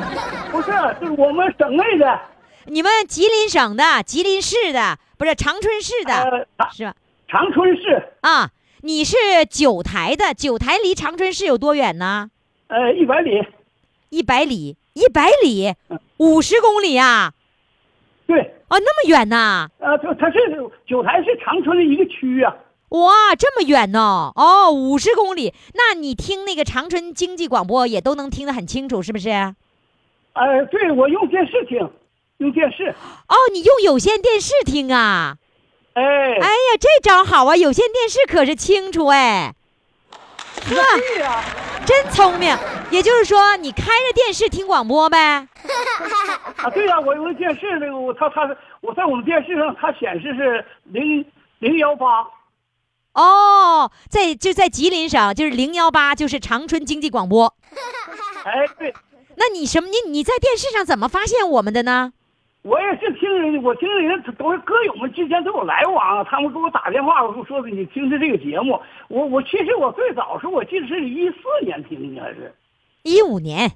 [0.50, 0.70] 不是，
[1.02, 2.18] 就是我们省内的，
[2.64, 6.94] 你们吉林省的、吉林市的，不是长春市的，呃，是吧？
[7.26, 8.48] 长春市，啊，
[8.84, 9.16] 你是
[9.48, 12.28] 九台的，九台离长春市有多远呢？
[12.66, 13.42] 呃，一百里。
[14.10, 15.72] 一百里，一百里，
[16.18, 17.32] 五十公里啊！
[18.26, 19.70] 对，哦，那么远呐！
[19.78, 20.38] 呃，它它是
[20.86, 22.54] 九台是长春的一个区啊。
[22.90, 24.30] 哇，这么远呢？
[24.36, 29.30] 哦，五十公里，那你听那个长春经济广播也都能听得很清楚，是不是？
[29.30, 29.54] 哦，
[30.34, 31.78] 呃，对，我用电视听，
[32.36, 32.94] 用电视。
[33.28, 35.38] 哦你用有线电视听啊？
[35.94, 37.56] 哎，哎呀，这招好啊！
[37.56, 39.54] 有线电视可是清楚哎，
[40.10, 41.42] 呵，对呀、
[41.86, 42.56] 真聪明。
[42.90, 45.48] 也就是说，你开着电视听广播呗？
[46.56, 51.24] 啊，对呀、我用电视那个，我他他是我在我们电视上，它显示是零
[51.60, 52.26] 零幺八。
[53.14, 57.54] 哦，在就在吉林省，就是零幺八，就是长春经济广播。
[58.44, 58.92] 哎，对，
[59.36, 59.88] 那你什么？
[59.88, 62.12] 你你在电视上怎么发现我们的呢？
[62.64, 68.80] 我也是听人，我听人都是歌友们之间都有来往，他们给我打电话，我说的你听听这个节目。
[69.08, 72.50] 我我其实我最早是我记得是一四年听的，还是
[73.02, 73.70] 一五年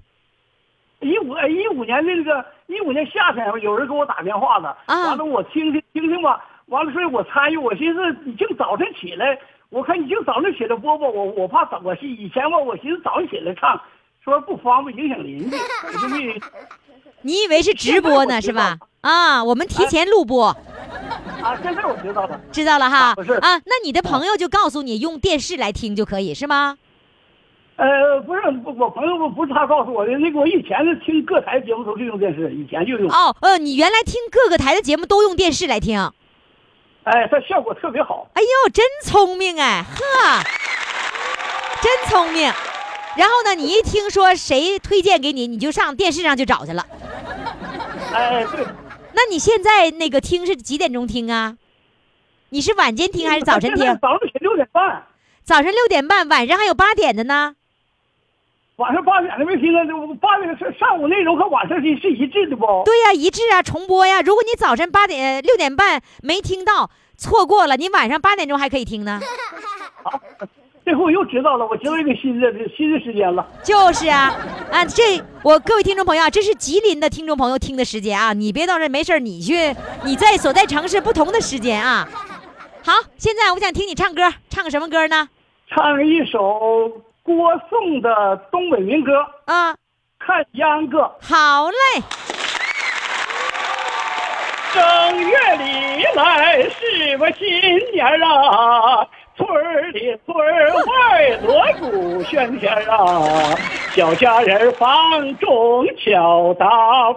[1.01, 13.79] 一五哎一五年那个一五年夏天有人给我打电话的，啊完了我听听听听吧，完了所以我参与，我寻思你净早晨起来，我看你净早晨起来播播，我我怕早我以前吧，我寻思早上起来唱，
[14.25, 16.41] 说不方便影响邻居，我就没
[17.23, 18.79] 你以为是直播呢，是吧？
[19.01, 22.41] 啊，我们提前录播，啊，现在我知道了。
[22.51, 22.99] 知道了哈。
[22.99, 26.77] 啊不是啊，那你的朋友就告诉你用电视来听就可以，是吗？
[27.77, 28.41] 呃，不是，
[28.77, 35.97] 我朋友不不是他告诉我的，那个我以前是听各台节目都是用电视，以前就用，哦，呃，你原来听各个台的节目都用电视来听。
[37.05, 38.29] 哎，它效果特别好。
[38.35, 40.43] 哎呦，真聪明哎，呵，
[41.81, 42.53] 真聪明。
[43.17, 46.85] 然后呢，你一听说谁推荐给你，你就上电视上就找去了。
[48.13, 48.65] 哎，对，
[49.13, 51.57] 那你现在那个听是几点钟听啊？
[52.51, 53.87] 你是晚间听还是早晨 听？
[54.01, 55.05] 早上起六点半，
[55.45, 57.55] 早晨六点半，晚上还有八点的呢。
[58.77, 59.85] 晚上八点的没听啊？
[59.85, 62.83] 这八点是上午内容和晚上是是一致的不？
[62.85, 64.23] 对呀、一致啊，重播呀。
[64.23, 69.21] 如果你早晨八点六点半没听到，错过了，你晚上八点钟还可以听呢。
[69.21, 69.27] 这
[70.95, 73.47] 回我又知道了，我知道一个新的新的时间了。
[73.63, 74.35] 就是啊，
[74.71, 79.75] 啊，这我各位听众朋友啊，这是吉林的听众朋友听的时间啊，你别到这没事儿你去
[80.05, 82.09] 你在所在城市不同的时间啊。
[82.85, 85.29] 好，现在我想听你唱歌，唱个什么歌呢？
[85.69, 86.91] 唱一首
[87.23, 89.13] 郭颂的东北民歌
[89.53, 89.77] 《啊，
[90.19, 90.99] 看秧歌》。
[91.21, 92.03] 好嘞，
[94.73, 94.83] 正
[95.21, 97.47] 月里来是我新
[97.93, 99.07] 年啊，
[99.39, 103.55] 村里村外锣鼓喧天啊，
[103.95, 106.67] 小家人放中敲大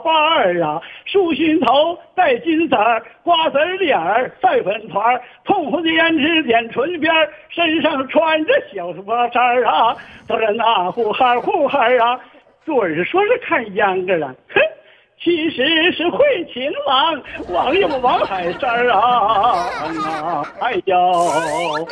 [0.03, 12.19] 板儿啊，梳心头戴金丝儿，瓜子脸儿赛粉团儿，通红的胭脂点唇边儿，身上穿着小花衫儿啊，都是那呼哈儿呼哈啊，
[12.63, 14.62] 准是说是看秧歌了，哼。
[15.23, 19.67] 其实是会情郎，王有王海山儿啊
[20.10, 20.43] 啊！
[20.60, 21.88] 哎呦，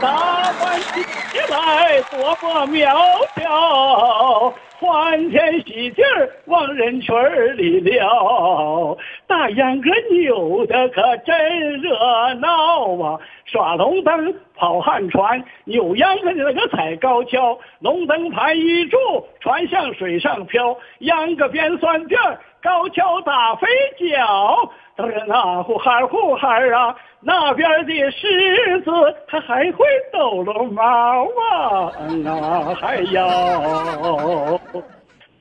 [0.00, 1.04] 打扮起
[1.50, 2.96] 来多么苗
[3.34, 7.14] 条，欢天喜地儿往人群
[7.58, 8.96] 里撩，
[9.26, 11.94] 大秧歌扭的可真热
[12.40, 13.20] 闹啊！
[13.44, 18.96] 耍龙灯、跑旱船，扭秧歌的那个踩高跷，龙灯盘一柱，
[19.40, 26.96] 船向水上飘，秧歌编酸辫儿，高跷打飞脚，当然那呼哈呼哈啊！
[27.20, 28.90] 那边的狮子
[29.28, 34.60] 它还会抖搂毛啊，嗯啊，还有。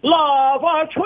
[0.03, 1.01] 喇叭吹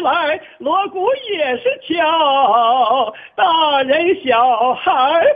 [0.00, 4.92] 来，锣鼓也是敲，大人小孩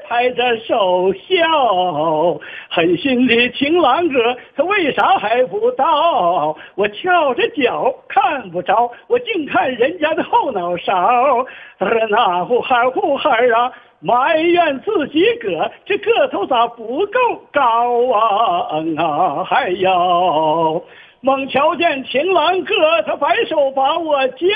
[0.06, 2.38] 拍着手笑。
[2.68, 6.54] 狠心的情郎哥，他为啥还不到？
[6.74, 11.46] 我翘着脚看不着，我净看人家的后脑勺。
[11.78, 18.68] 他说那呼哈呼哈啊，埋怨自己个这个头咋不够高啊？
[18.72, 20.84] 嗯啊，还有。
[21.20, 22.74] 猛瞧见情郎哥，
[23.06, 24.46] 他摆手把我叫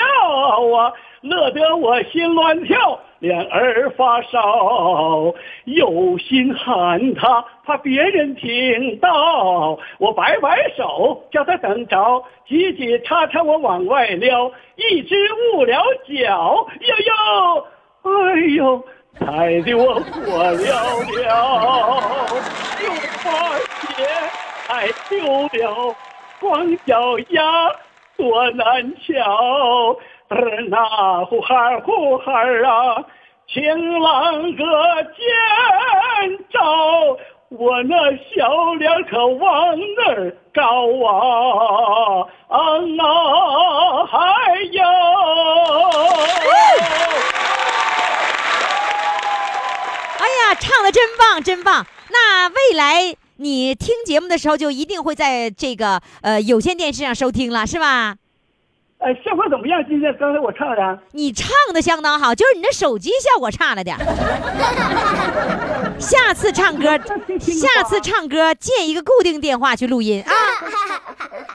[0.77, 5.33] 啊，乐得我心乱跳，脸儿发烧，
[5.65, 17.65] 有心喊他，怕别人听到，我摆摆手叫他等着，急急叉叉我往外撩，一只误了脚，哟哟，
[18.03, 18.83] 哎呦，
[19.19, 20.01] 踩得我火
[20.53, 20.63] 燎
[21.05, 21.21] 燎，
[22.83, 22.87] 又
[23.25, 23.29] 把
[23.81, 24.05] 鞋
[24.67, 25.95] 踩丢了。
[26.41, 27.71] 光脚丫
[28.17, 29.95] 多难瞧，
[30.29, 33.05] 儿那呼哈呼哈啊，
[33.47, 34.63] 情郎哥
[35.03, 36.59] 见着
[37.49, 37.95] 我那
[38.35, 40.63] 小脸可往哪儿高
[41.05, 42.25] 啊？
[42.49, 42.57] 啊
[42.99, 44.17] 啊，还
[44.71, 44.81] 有。
[50.17, 51.85] 哎呀，唱的真棒，真棒！
[52.09, 58.15] 那未来你听节目的时候，就一定会在这个呃有线电视上收听了，是吧？
[58.99, 59.83] 哎，效果怎么样？
[59.89, 64.05] 今天刚才我唱的，你唱的相当好，就是你的手机效果差了点儿。
[65.97, 66.95] 下次唱歌，
[67.39, 70.31] 下次唱歌借一个固定电话去录音啊。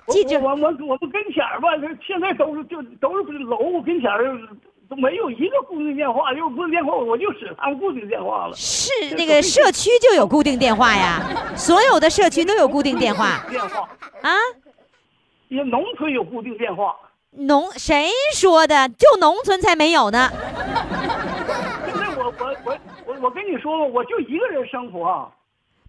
[0.08, 1.68] 记住我我我我们跟前儿吧，
[2.04, 4.36] 现在都是就都是楼跟前儿
[4.88, 8.54] 都没有一个固定电话，有固定电话我就使他们固定电话了。
[8.56, 11.20] 是那个社区就有固定电话呀，
[11.56, 13.88] 所有的社区都有固定电话电话，
[14.22, 14.30] 啊。
[15.48, 16.94] 也农村有固定电话。
[17.30, 18.88] 农谁说的？
[18.88, 20.30] 就农村才没有呢。
[21.86, 25.30] 现在我我我我我跟你说吧，我就一个人生活。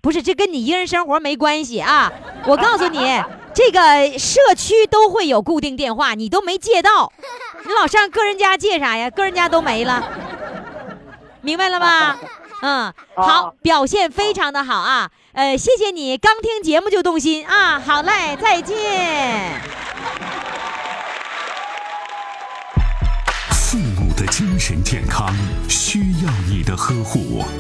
[0.01, 2.11] 不是，这跟你一个人生活没关系啊！
[2.45, 2.99] 我告诉你，
[3.53, 7.11] 这个社区都会有固定电话，你都没借到，
[7.67, 9.09] 你老上个人家借啥呀？
[9.09, 10.01] 个人家都没了，
[11.41, 12.17] 明白了吗？
[12.61, 15.11] 嗯，好，表现非常的好啊！
[15.33, 17.77] 呃，谢谢你，刚听节目就动心啊！
[17.79, 19.61] 好嘞，再见。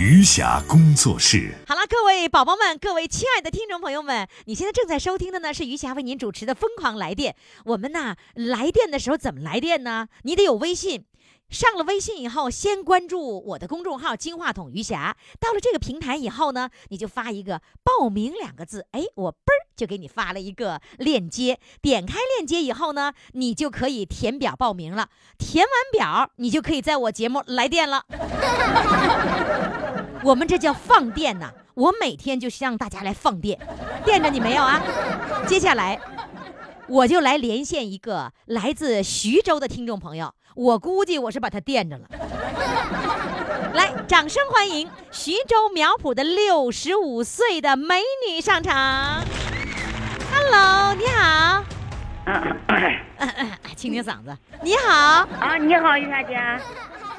[0.00, 1.52] 余霞工作室。
[1.66, 7.34] 好了，各位宝宝们，各位亲爱的听众朋友们，你现在正在收听的呢是余霞为您主持的《疯狂来电》。
[7.66, 10.08] 我们呢来电的时候怎么来电呢？
[10.22, 11.04] 你得有微信。
[11.50, 15.14] 上了微信以后，先关注我的公众号“金话筒余霞”。
[15.38, 21.58] 到了这个平台以后呢，你就发一个“报名”两个字，哎，我嘣儿就给你发了一个链接。
[21.82, 25.10] 点开链接以后呢，你就可以填表报名了。
[25.36, 28.06] 填完表，你就可以在我节目来电了。
[30.22, 31.50] 我们这叫放电呐！
[31.74, 33.58] 我每天就是让大家来放电，
[34.04, 34.80] 电着你没有啊？
[35.46, 35.98] 接下来，
[36.86, 42.06] 我就来连线一个来自徐州的听众朋友，我估计我是把他电着了。
[43.72, 49.22] 来，掌声欢迎徐州苗圃的六十五岁的美女上场。
[50.32, 51.64] Hello，你好，
[53.74, 54.36] 清清嗓子。
[54.62, 56.36] 你好，啊，你好，于大姐。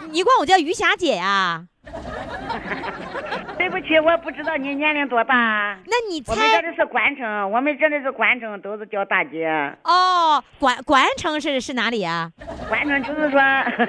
[0.10, 1.64] 你管我叫余霞姐呀、
[3.58, 5.78] 对不起，我不知道你年龄多大。
[5.86, 9.48] 那你我们猜这里是关城，我们这里是关城，都是叫大姐。
[9.84, 12.32] 哦，关关城是是哪里呀、
[12.68, 13.40] 关城就是说，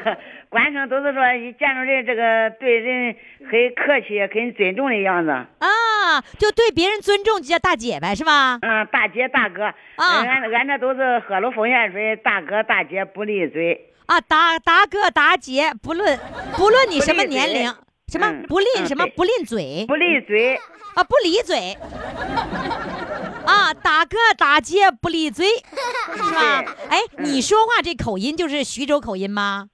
[0.49, 5.31] 关城都是说一见着人这个对人很客气、很尊重的样子。
[5.31, 8.59] 啊，就对别人尊重就叫大姐呗，是吧？
[8.63, 9.75] 嗯，大姐大哥，啊
[10.23, 13.89] 嗯俺俺这都是喝了风盐水，大哥大姐不离嘴。
[14.13, 16.19] 啊，达达哥达姐，不论
[16.55, 17.75] 不论你什么年龄，
[18.09, 20.55] 什么嗯不吝什么不吝嘴不吝嘴，
[20.95, 21.75] 啊，不离嘴。
[23.47, 25.47] 啊，打哥打姐不离嘴，
[26.13, 26.63] 是吧？
[26.91, 29.69] 哎，你说话这口音就是徐州口音吗？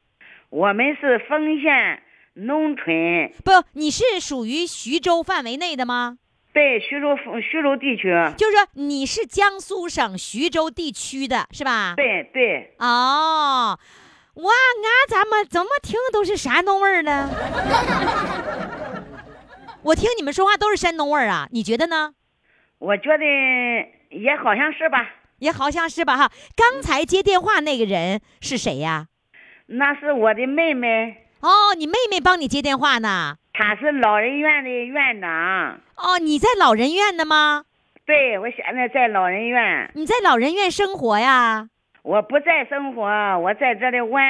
[0.50, 2.00] 我们是丰县
[2.34, 6.18] 农村，不，你是属于徐州范围内的吗？
[6.54, 8.08] 对徐州徐州地区。
[8.36, 11.94] 就是说你是江苏省徐州地区的是吧？
[11.96, 13.76] 对对，哦，
[14.38, 17.28] 哇，俺咋么怎么听都是山东味儿呢？
[19.82, 22.12] 我听你们说话都是山东味儿啊，你觉得呢？
[22.78, 23.24] 我觉得
[24.10, 25.10] 也好像是吧。
[25.40, 26.30] 也好像是吧哈。
[26.56, 29.06] 刚才接电话那个人是谁呀？
[29.66, 33.36] 那是我的妹妹，哦，你妹妹帮你接电话呢？
[33.52, 35.80] 她是老人院的院长。
[35.96, 37.64] 哦，你在老人院呢吗？
[38.06, 41.68] 对，我现在在老人院，你在老人院生活呀？
[42.08, 43.04] 我不在生活，
[43.38, 44.24] 我在这里玩。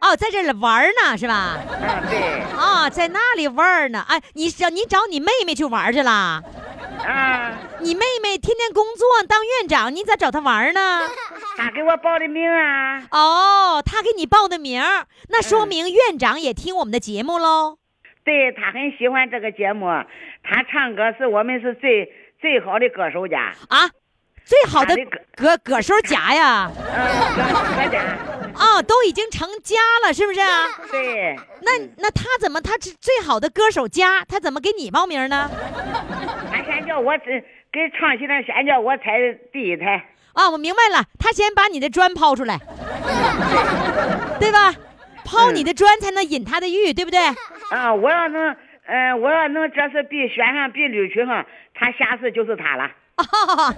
[0.00, 1.34] 哦，在这里玩呢是吧？
[1.70, 4.04] 啊，对，哦，在那里玩呢。
[4.08, 6.10] 哎，你找你找你妹妹去玩去了？
[6.10, 11.02] 啊，你妹妹天天工作当院长，你咋找她玩呢？
[11.56, 13.00] 她给我报的名啊。
[13.12, 14.82] 哦，她给你报的名，
[15.28, 17.78] 那说明院长也听我们的节目喽。
[18.24, 19.86] 对她很喜欢这个节目，
[20.42, 23.54] 她唱歌是我们是最最好的歌手家。
[23.68, 23.86] 啊，
[24.44, 28.02] 最好的歌歌歌手家呀， 嗯，歌歌家。
[28.54, 30.66] 哦，都已经成家了，是不是啊？
[30.90, 35.50] 对，那那他怎么他是最好的歌手家，他怎么给你报名呢？
[36.50, 39.18] 他先叫我这给唱戏的先叫我踩
[39.52, 40.04] 第一台。
[40.34, 42.58] 啊，我明白了，他先把你的砖抛出来，
[44.38, 44.74] 对吧？
[45.24, 47.18] 抛你的砖才能引他的玉，对不对？
[47.70, 48.54] 啊，我要能，
[48.86, 52.90] 呃，我要能这次比选上比绿区上，他下次就是他了。
[53.22, 53.74] 哦，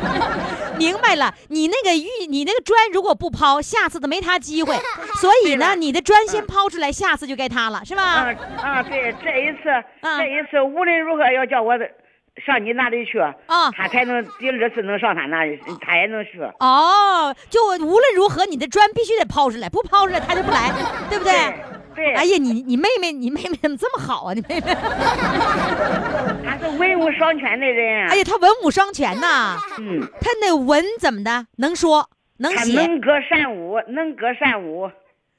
[0.78, 4.76] 明白了，你那个玉，你那个砖如果不抛，下次都没他机会。
[5.20, 8.02] 所以呢，你的砖先抛出来，下次就该他了，是吧？
[8.02, 9.70] 啊啊，对，这一次，
[10.00, 11.72] 嗯这一次无论如何要叫我
[12.44, 13.32] 上你那里去，啊
[13.74, 16.38] 他才能第二次能上他那里，他也能去。
[16.60, 20.70] 哦，就无论如何，你的砖必须得抛出来，不抛出来他就不来，
[21.08, 21.32] 对不对？
[21.32, 21.54] 对，
[21.96, 24.34] 哎呀，你你妹妹，你妹妹怎么这么好啊？
[24.34, 24.74] 你妹妹，
[26.44, 28.08] 她是文武双全的人。
[28.08, 29.56] 哎呀，她文武双全呐。
[29.78, 31.46] 嗯，她那文怎么的？
[31.56, 34.90] 能说，能写，能歌善舞，能歌善舞。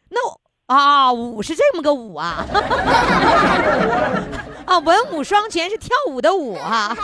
[0.10, 2.46] 那我啊，舞是这么个舞啊。
[4.66, 6.96] 啊，文武双全是跳舞的舞啊。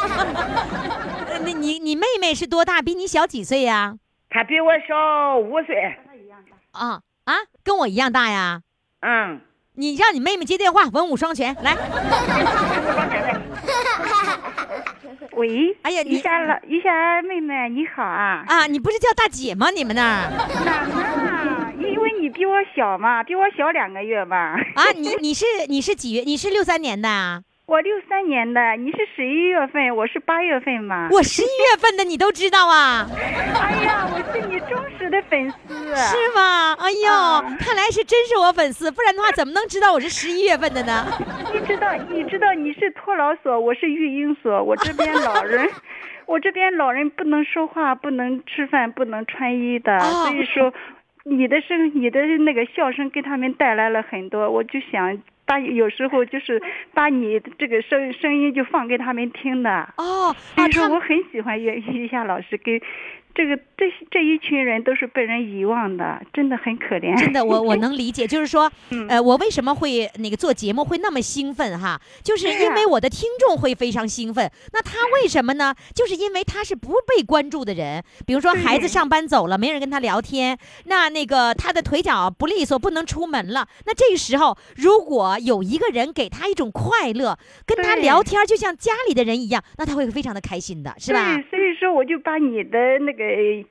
[1.30, 2.82] 呃 那你你妹妹是多大？
[2.82, 3.95] 比你小几岁呀？
[4.30, 5.76] 她比我小五岁。
[6.72, 7.34] 啊啊，
[7.64, 8.62] 跟我一样大呀。
[9.04, 9.41] 嗯，
[9.76, 11.76] 你让你妹妹接电话，文武双全，来。
[15.36, 18.45] 喂，哎呀，于你霞老于霞妹妹你好啊！
[18.47, 19.72] 啊，你不是叫大姐吗？
[19.72, 20.30] 你们那儿
[20.64, 21.84] 哪能？
[21.91, 24.56] 因为你比我小嘛，比我小两个月吧。
[24.76, 26.22] 啊，你你是你是几月？
[26.22, 27.41] 你是六三年的啊？
[27.74, 31.09] 我六三年的，你是十一月份，我是八月份嘛。
[31.11, 33.09] 我十一月份的，你都知道啊？
[33.09, 35.74] 哎呀，我是你忠实的粉丝。
[35.95, 36.74] 是吗？
[36.78, 41.03] 哎呦，啊看来是真是我粉丝，不然的话怎么能知道我是十一月份的呢？
[41.51, 45.67] 你知道，你知道你是托老所，我是育婴所，我这边老人
[46.28, 50.71] 我这边老人不能说话，不能吃饭，不能穿衣的，哦所以说
[51.24, 55.17] 你的声，你的那个笑声给他们带来了很多，我就想。
[55.54, 56.60] 把有时候就是
[56.95, 59.93] 把你这个声声音就放给他们听的。
[59.97, 62.82] 哦，所以说我很喜欢袁玉霞老师给
[63.36, 67.17] 这个这这一群人都是被人遗忘的，真的很可怜。
[67.17, 71.99] 真的，我我 能理解，就是说，嗯呃，我为什么会那个做节目会那么兴奋哈？
[72.23, 74.51] 就是因为我的听众会非常兴奋。
[74.71, 75.73] 那他为什么呢？
[75.95, 80.55] 就是因为他是不被关注的人，比如说孩子上班走了，没人跟他聊天，
[80.86, 83.67] 那那个他的腿脚不利索，不能出门了。
[83.88, 91.36] 那这个时候，如果有一个人给他一种快乐，跟他聊天，就像家里的人一样，那他会非常的开心的，是吧？
[91.36, 93.22] 对，所以说我就把你的那个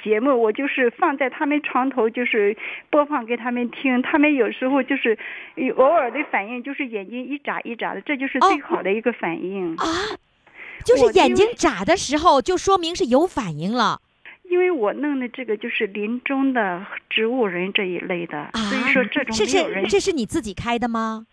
[0.03, 2.57] 节目，我就是放在他们床头，就是
[2.91, 4.01] 播放给他们听。
[4.03, 5.19] 他们有时候就是
[5.77, 9.75] 偶尔的反应，就是眼睛一眨一眨的，这就是最好的一个反应。
[9.77, 9.87] 啊，
[10.85, 14.01] 就是眼睛眨的时候，就说明是有反应了。
[14.51, 21.27] 因为我弄的这个就是临终的植物人这一类的，所以说这种没有人是这是你自己开的吗？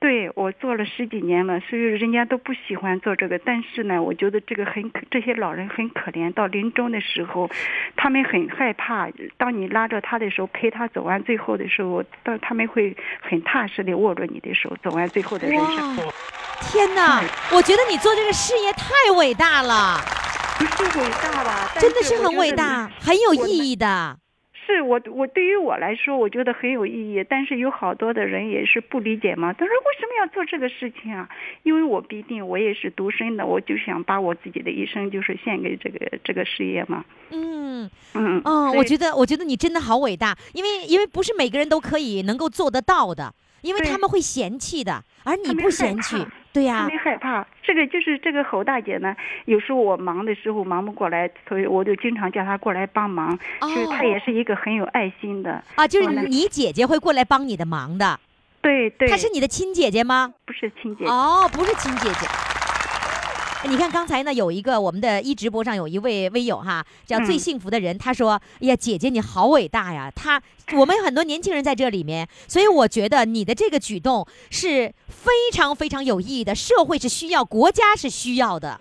[0.00, 3.38] 对我做了十几年了，所以人家都不喜欢做这个。
[3.38, 6.32] 但是呢，我觉得这个很可，这些老人很可怜。
[6.32, 7.50] 到临终的时候，
[7.96, 9.10] 他们很害怕。
[9.36, 15.98] 当你拉着他的时候，陪他走完最后的时候，到他们会很踏实的握着你的手，走完最后的人生。
[16.62, 17.22] 天哪！
[17.52, 18.88] 我觉得你做这个事业太
[19.18, 20.00] 伟大了，
[20.58, 21.70] 不是伟大吧？
[21.78, 24.16] 真的是很伟大，很有意义的。
[24.70, 29.52] 是我我对于我来说，我觉得很有意义，但是有好多的人也是不理解嘛。
[29.52, 31.28] 他说为什么要做这个事情啊？
[31.62, 37.04] 因为我毕竟我也是独身的，我就想把我自己的一生就是献给这个这个事业嘛。
[37.30, 46.16] 嗯嗯嗯，我觉得我觉得你真的好伟大，因为因为不是每个人都可以能够做得到的，因为他们会嫌弃的，而你不嫌弃，
[46.52, 47.46] 对呀、特别害怕。
[47.62, 53.38] 这个就是这个侯大姐呢，有时候我忙的时候忙不过来，所以我就经常叫她过来帮忙。
[53.60, 58.18] 就是她也是一个很有爱心的啊，就是你姐姐会过来帮你的忙的。
[58.60, 59.08] 对对。
[59.08, 60.34] 她是你的亲姐姐吗？
[60.44, 61.10] 不是亲姐姐。
[61.10, 62.26] 哦，不是亲姐姐。
[63.68, 70.40] 你看刚才呢，有一个我们的一直播上有一位微友哈，叫最嗯幸福的人，他说：“哎呀，姐姐你好伟大呀！”他
[70.72, 78.80] 我们有很多年轻人在这里面，所以我觉得你的这个举动是非常非常有意义的，社会是需要，国家是需要的。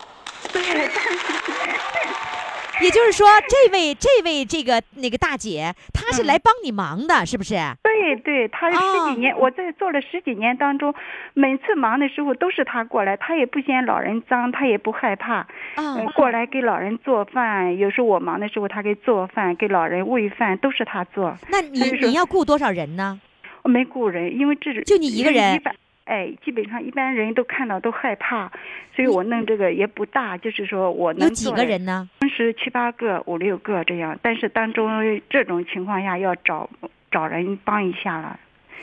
[2.82, 7.56] 也就是说，这位这位这个那个大姐，她是来帮你忙的，是不是？
[7.84, 8.78] 对对，她十
[9.14, 10.94] 几年，我在做了十几年当中，
[11.34, 17.78] 每次忙的时候都是她过来，她也不嫌老人脏，她也不害怕，嗯，过来给老人做饭。
[17.78, 21.38] 有时候我忙的时候，她给做饭，给老人喂饭，都是她做。
[21.50, 23.20] 那你你要雇多少人呢？
[23.64, 25.62] 我没雇人，因为这是就你一个人
[26.10, 28.52] 哎，基本上一般人都看到都害怕，
[28.96, 32.10] 所以我弄这个也不大，就是说我能有几个人呢？
[32.20, 34.90] 当时七八个、五六个这样，但是当中
[35.30, 36.68] 这种情况下要找
[37.12, 38.40] 找人帮一下了。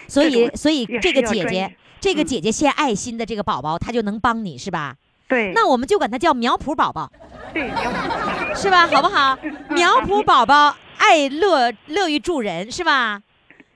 [0.07, 4.95] 所以所以这个姐姐，这个姐姐献爱心的这个宝宝，她就能帮你是吧？
[5.27, 5.53] 对。
[5.53, 7.11] 那我们就管她叫苗圃宝宝，
[7.53, 8.87] 对，苗圃是吧？
[8.87, 9.37] 好不好？
[9.71, 13.21] 苗圃宝宝爱乐乐于助人是吧？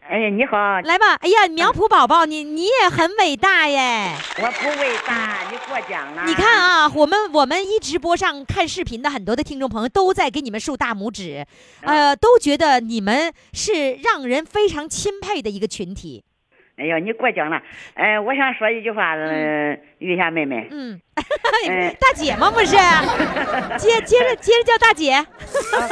[0.09, 1.15] 哎呀，你好，来吧！
[1.21, 4.13] 哎呀，苗圃宝宝，你你也很伟大耶！
[4.39, 6.25] 我不伟大，你过奖了。
[6.27, 11.47] 你看啊，我们我们一直播上看视频的很多的听众朋友都在给你们竖大拇指，
[11.83, 16.25] 呃，都觉得你们是让人非常钦佩的一个群体。
[16.81, 17.61] 哎呀，你过奖了。
[17.95, 20.67] 哎，我想说一句话，呃，玉霞妹妹。
[20.71, 20.99] 嗯，
[21.69, 22.51] 嗯大姐吗？
[22.51, 22.75] 不是，
[23.77, 25.13] 接接着接着叫大姐。
[25.13, 25.27] 啊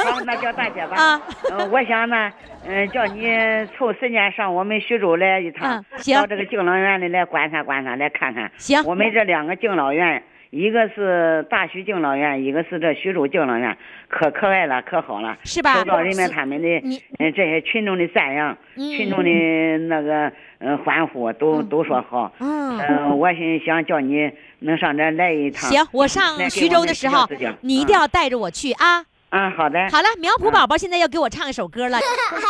[0.03, 0.95] 好，那叫大姐吧。
[0.97, 1.21] 啊
[1.51, 2.31] 呃我想呢，
[2.65, 3.29] 嗯、叫你
[3.77, 5.85] 抽时间上我们徐州来一趟，
[6.15, 8.51] 到这个敬老院里来观察观察，来看看。
[8.57, 13.77] 行我们这两个敬老院，一个是大徐敬老院，一个是这徐州敬老院，
[14.07, 16.67] 可可爱了，可好了，是吧受到人们他们的
[17.19, 22.33] 嗯这些群众的赞扬，嗯群众的那个嗯欢呼，都都说好。
[22.39, 25.69] 嗯呃我心想叫你能上这来一趟。
[25.69, 27.27] 行，我上徐州的时候
[27.61, 29.05] 你一定要带着我去啊！
[29.31, 29.79] 嗯，好的。
[29.91, 31.99] 好了，苗圃宝宝现在要给我唱一首歌了，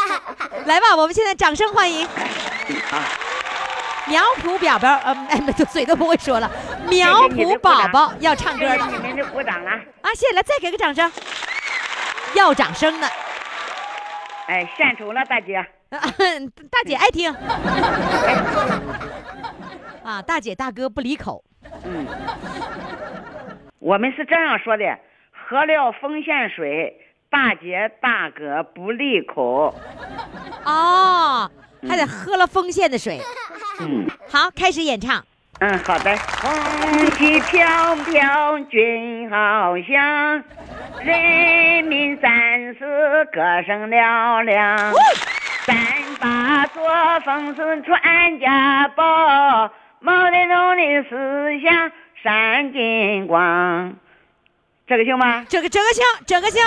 [0.65, 2.07] 来吧，我们现在掌声欢迎。
[4.09, 6.51] 苗圃表表，呃，哎，都嘴都不会说了。
[6.89, 9.69] 苗圃宝宝要唱歌了谢谢你们的鼓掌了。
[10.01, 10.09] 啊！
[10.15, 11.09] 谢谢了，再给个掌声。
[12.33, 13.07] 要掌声呢，
[14.47, 15.65] 哎，献丑了，大姐。
[15.89, 17.33] 大姐爱听。
[20.03, 21.43] 啊，大姐大哥不离口。
[21.83, 22.07] 嗯，
[23.79, 24.97] 我们是这样说的：
[25.31, 26.93] 喝了丰县水，
[27.29, 29.73] 大姐大哥不离口。
[30.65, 31.49] 哦，
[31.87, 33.19] 还得喝了丰县的水。
[33.19, 33.23] 嗯，
[34.29, 35.23] 好，开始演唱。
[35.59, 36.15] 嗯，好的。
[36.41, 40.43] 红旗飘飘军号响，
[41.01, 42.29] 人民战
[42.75, 44.93] 士歌声嘹亮。
[45.65, 45.75] 三
[46.19, 46.81] 八作
[47.25, 49.03] 风是传家宝，
[49.99, 51.91] 毛泽东的思想
[52.23, 53.93] 闪金光。
[54.87, 55.45] 这个行吗？
[55.47, 56.65] 这个这个行，这个行。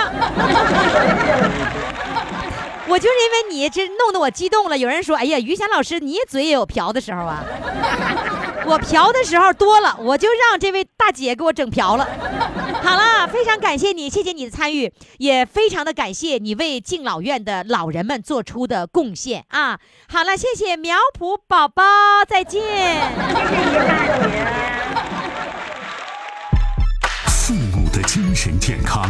[2.87, 4.77] 我就是因为你这弄得我激动了。
[4.77, 7.43] 有人说：“哎呀，于霞老师，你嘴也有瓢的时候啊。
[8.65, 12.07] ”我瓢的时候多了，我就让这位大姐给我整瓢了。
[12.81, 19.79] 好了，非常感谢你，谢谢你的参与，也非常的感谢你为敬老院的老人们做出的贡献啊！
[20.07, 21.83] 好了，谢谢苗圃宝宝，
[22.25, 22.61] 再见。
[22.61, 24.47] 谢谢于大姐。
[27.27, 29.09] 父母的精神健康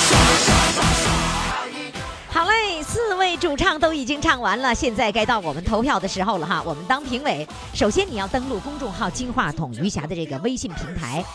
[3.41, 6.61] 主唱都已经唱完了，现在该到我们投票的时候了哈。
[6.63, 11.25] 我们当评委，首先你要登录公众号“金话筒余霞”的这个微信平台，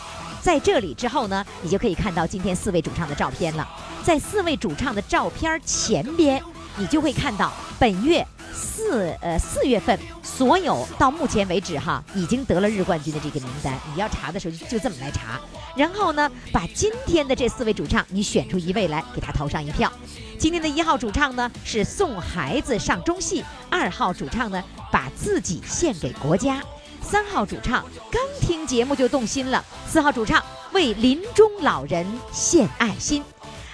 [0.41, 3.67] 在这里之后呢，你就可以看到今天四位主唱的照片了。
[4.05, 6.41] 在四位主唱的照片前边，
[6.77, 13.73] 你就会看到本月四呃四月份所有到目前为止哈已经得了日冠军的这个名单。
[13.93, 15.39] 你要查的时候就这么来查，
[15.75, 19.91] 然后呢，把今天的这四位主唱你选出一位来给他投上一票。
[20.39, 26.61] 今天的一号主唱呢是送孩子上中戏，二号主唱呢把自己献给国家，
[27.01, 33.23] 三号主唱刚听节目就动心了，四号主唱为临终老人献爱心。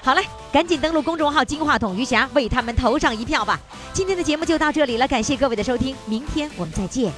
[0.06, 3.58] 好嘞，赶紧登录公众号“金话筒余霞”，为他们投上一票吧。
[3.94, 7.10] 今天的节目就到这里了，感谢各位的收听，明天我们再见。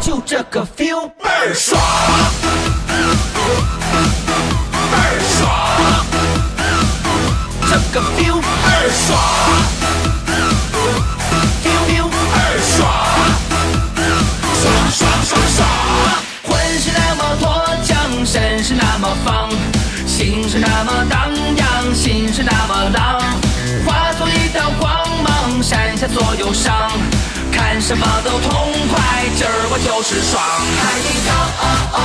[0.00, 1.82] 就这个 feel 倍儿爽，
[4.92, 5.50] 倍儿爽，
[7.68, 9.18] 这个 feel 倍儿爽
[11.64, 12.78] ，feel feel 倍儿爽，
[14.62, 15.58] 爽爽爽爽，
[16.44, 16.48] 浑
[16.78, 17.50] 身那么脱
[18.24, 19.50] 身是那么放，
[20.06, 23.20] 心是那么荡漾，心是那么浪，
[23.86, 24.90] 化作一道光
[25.22, 26.90] 芒，闪下所有伤。
[27.52, 30.42] 看什么都痛快，今儿我就是爽。
[30.78, 30.82] 嗨
[31.26, 31.98] 哟哦哦，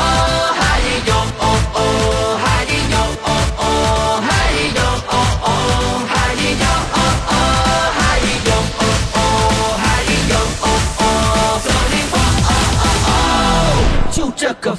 [0.58, 0.62] 嗨
[1.06, 1.44] 哟哦
[1.74, 1.80] 哦，
[2.44, 2.46] 嗨
[2.92, 3.64] 哟哦哦，
[4.26, 4.30] 嗨
[4.76, 5.48] 哟哦哦，
[6.08, 6.14] 嗨
[6.46, 6.50] 哟
[6.94, 6.98] 哦
[7.28, 7.34] 哦，
[7.92, 8.04] 嗨
[8.46, 9.20] 哟哦哦，
[9.82, 9.84] 嗨
[10.30, 10.66] 哟哦
[11.00, 11.02] 哦，
[11.64, 12.52] 走你哦哦
[13.06, 13.10] 哦，
[14.12, 14.76] 就这个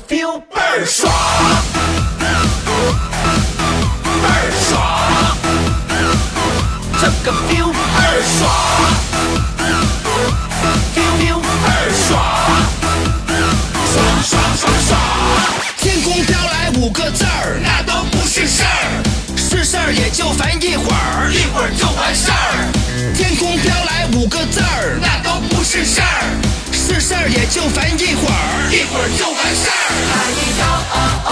[19.96, 23.14] 也就烦一会儿，一会儿就完事儿。
[23.14, 26.36] 天空飘来五个字儿，那都不是事儿，
[26.72, 29.72] 是事儿也就烦一会儿，一会儿就完事儿。
[30.12, 30.14] 嗨
[30.60, 31.30] 哟哦哦，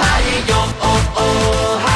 [0.00, 0.02] 嗨
[0.48, 1.89] 哟哦。